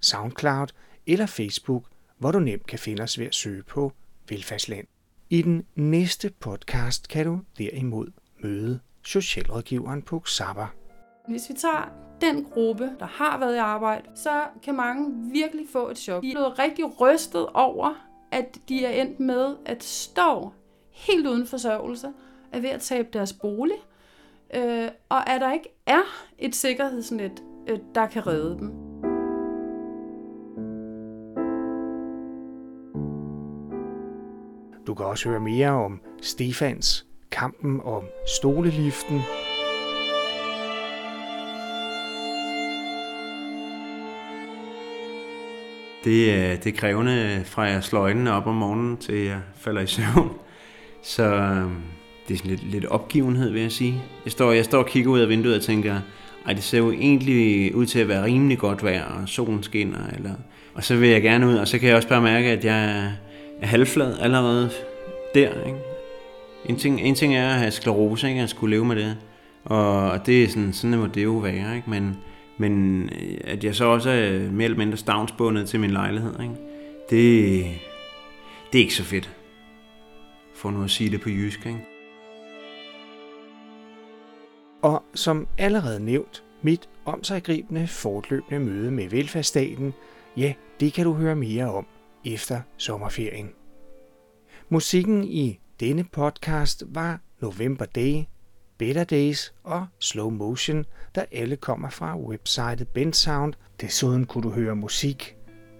Soundcloud 0.00 0.66
eller 1.06 1.26
Facebook, 1.26 1.84
hvor 2.18 2.32
du 2.32 2.38
nemt 2.38 2.66
kan 2.66 2.78
finde 2.78 3.02
os 3.02 3.18
ved 3.18 3.26
at 3.26 3.34
søge 3.34 3.62
på 3.62 3.92
Velfærdsland. 4.28 4.86
I 5.30 5.42
den 5.42 5.66
næste 5.74 6.30
podcast 6.40 7.08
kan 7.08 7.26
du 7.26 7.40
derimod 7.58 8.06
møde 8.42 8.80
socialrådgiveren 9.02 10.02
på 10.02 10.22
Xaba. 10.26 10.66
Hvis 11.28 11.48
vi 11.48 11.54
tager 11.54 11.90
den 12.20 12.44
gruppe, 12.44 12.90
der 12.98 13.06
har 13.06 13.38
været 13.38 13.54
i 13.54 13.58
arbejde, 13.58 14.08
så 14.14 14.44
kan 14.62 14.74
mange 14.74 15.30
virkelig 15.32 15.66
få 15.72 15.88
et 15.88 15.98
chok. 15.98 16.22
De 16.22 16.28
er 16.28 16.34
blevet 16.34 16.58
rigtig 16.58 17.00
rystet 17.00 17.46
over, 17.46 18.05
at 18.30 18.58
de 18.68 18.84
er 18.84 19.02
endt 19.02 19.20
med 19.20 19.56
at 19.64 19.84
stå 19.84 20.52
helt 20.90 21.26
uden 21.26 21.46
forsørgelse, 21.46 22.08
er 22.52 22.60
ved 22.60 22.70
at 22.70 22.80
tabe 22.80 23.08
deres 23.12 23.32
bolig, 23.32 23.76
øh, 24.54 24.88
og 25.08 25.30
at 25.30 25.40
der 25.40 25.52
ikke 25.52 25.68
er 25.86 26.02
et 26.38 26.54
sikkerhedsnet, 26.54 27.42
øh, 27.68 27.78
der 27.94 28.06
kan 28.06 28.26
redde 28.26 28.58
dem. 28.58 28.72
Du 34.86 34.94
kan 34.94 35.06
også 35.06 35.28
høre 35.28 35.40
mere 35.40 35.70
om 35.70 36.00
Stefans, 36.22 37.06
kampen 37.30 37.80
om 37.84 38.04
stoleliften, 38.38 39.20
Det 46.06 46.34
er, 46.34 46.56
det 46.56 46.72
er 46.72 46.76
krævende 46.76 47.42
fra 47.44 47.62
jeg 47.62 47.84
slår 47.84 48.00
øjnene 48.00 48.32
op 48.32 48.46
om 48.46 48.54
morgenen 48.54 48.96
til 48.96 49.14
jeg 49.14 49.38
falder 49.56 49.80
i 49.80 49.86
søvn. 49.86 50.30
Så 51.02 51.24
øhm, 51.24 51.74
det 52.28 52.34
er 52.34 52.38
sådan 52.38 52.50
lidt, 52.50 52.70
lidt 52.70 52.86
opgivenhed, 52.86 53.50
vil 53.50 53.62
jeg 53.62 53.72
sige. 53.72 54.02
Jeg 54.24 54.32
står, 54.32 54.52
jeg 54.52 54.64
står 54.64 54.78
og 54.78 54.86
kigger 54.86 55.10
ud 55.10 55.20
af 55.20 55.28
vinduet 55.28 55.56
og 55.56 55.62
tænker, 55.62 56.00
ej, 56.46 56.52
det 56.52 56.62
ser 56.62 56.78
jo 56.78 56.92
egentlig 56.92 57.74
ud 57.74 57.86
til 57.86 57.98
at 57.98 58.08
være 58.08 58.24
rimelig 58.24 58.58
godt 58.58 58.84
vejr, 58.84 59.04
og 59.04 59.28
solen 59.28 59.62
skinner. 59.62 59.98
Eller... 60.16 60.34
Og 60.74 60.84
så 60.84 60.96
vil 60.96 61.08
jeg 61.08 61.22
gerne 61.22 61.46
ud, 61.46 61.54
og 61.54 61.68
så 61.68 61.78
kan 61.78 61.88
jeg 61.88 61.96
også 61.96 62.08
bare 62.08 62.22
mærke, 62.22 62.50
at 62.50 62.64
jeg 62.64 63.10
er 63.62 63.66
halvflad 63.66 64.18
allerede 64.20 64.70
der. 65.34 65.50
Ikke? 65.66 65.78
En, 66.66 66.76
ting, 66.76 67.00
en 67.00 67.14
ting 67.14 67.36
er 67.36 67.48
at 67.48 67.58
have 67.58 67.70
sklerose, 67.70 68.28
ikke? 68.28 68.40
at 68.40 68.50
skulle 68.50 68.76
leve 68.76 68.84
med 68.84 68.96
det. 68.96 69.16
Og 69.64 70.26
det 70.26 70.44
er 70.44 70.48
sådan, 70.48 70.72
sådan 70.72 70.98
må 70.98 71.06
det 71.06 71.24
jo 71.24 71.32
være. 71.32 71.76
Ikke? 71.76 71.90
Men, 71.90 72.16
men 72.58 73.02
øh, 73.02 73.38
at 73.44 73.64
jeg 73.64 73.74
så 73.74 73.84
også 73.84 74.10
er 74.10 74.50
mere 74.50 74.64
eller 74.64 74.78
mindre 74.78 74.96
stavnsbundet 74.96 75.68
til 75.68 75.80
min 75.80 75.90
lejlighed, 75.90 76.40
ikke? 76.40 76.54
Det, 77.10 77.64
det 78.72 78.78
er 78.78 78.82
ikke 78.82 78.94
så 78.94 79.04
fedt. 79.04 79.36
For 80.54 80.70
nu 80.70 80.84
at 80.84 80.90
sige 80.90 81.10
det 81.10 81.20
på 81.20 81.30
jysk, 81.30 81.66
ikke? 81.66 81.84
Og 84.82 85.02
som 85.14 85.48
allerede 85.58 86.04
nævnt, 86.04 86.44
mit 86.62 86.88
omsaggribende 87.04 87.86
fortløbende 87.86 88.60
møde 88.60 88.90
med 88.90 89.08
velfærdsstaten, 89.08 89.94
ja, 90.36 90.54
det 90.80 90.92
kan 90.92 91.04
du 91.04 91.12
høre 91.12 91.36
mere 91.36 91.70
om 91.72 91.86
efter 92.24 92.60
sommerferien. 92.76 93.50
Musikken 94.68 95.24
i 95.24 95.60
denne 95.80 96.04
podcast 96.04 96.84
var 96.86 97.20
November 97.40 97.84
Day 97.84 98.22
Better 98.78 99.04
Days 99.04 99.54
og 99.64 99.86
Slow 99.98 100.30
Motion, 100.30 100.84
der 101.14 101.24
alle 101.32 101.56
kommer 101.56 101.90
fra 101.90 102.18
websitet 102.18 102.88
Bensound. 102.88 103.54
Desuden 103.80 104.26
kunne 104.26 104.42
du 104.42 104.50
høre 104.50 104.76
musik 104.76 105.36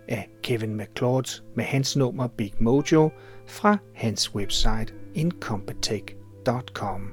af 0.08 0.28
Kevin 0.42 0.76
McCloud 0.76 1.42
med 1.56 1.64
hans 1.64 1.96
nummer 1.96 2.26
Big 2.26 2.52
Mojo 2.60 3.10
fra 3.46 3.78
hans 3.94 4.34
website 4.34 4.94
incompetech.com. 5.14 7.12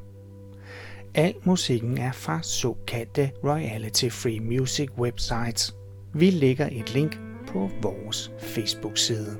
Al 1.15 1.35
musikken 1.43 1.97
er 1.97 2.11
fra 2.11 2.39
såkaldte 2.43 3.31
royalty 3.43 4.09
free 4.09 4.39
music 4.39 4.89
websites. 4.97 5.75
Vi 6.13 6.29
lægger 6.29 6.69
et 6.71 6.93
link 6.93 7.19
på 7.47 7.69
vores 7.81 8.31
Facebook-side. 8.39 9.37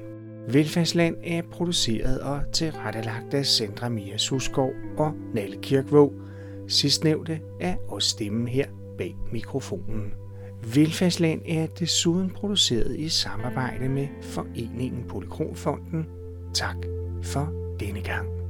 Velfærdsland 0.48 1.16
er 1.24 1.42
produceret 1.52 2.20
og 2.20 2.42
tilrettelagt 2.54 3.34
af 3.34 3.46
Sandra 3.46 3.90
Mia 3.90 4.18
Susgaard 4.18 4.74
og 4.98 5.14
Nalle 5.34 5.58
Kirkvåg– 5.62 6.14
Sidstnævnte 6.74 7.40
er 7.60 7.76
også 7.88 8.10
stemmen 8.10 8.48
her 8.48 8.68
bag 8.98 9.16
mikrofonen. 9.32 10.14
Velfærdsland 10.76 11.42
er 11.48 11.68
desuden 11.68 12.30
produceret 12.30 13.00
i 13.00 13.10
samarbejde 13.10 13.90
med 13.90 14.08
Foreningen 14.22 15.04
Polykromfonden. 15.08 16.06
Tak 16.54 16.76
for 17.24 17.76
denne 17.80 18.02
gang. 18.02 18.43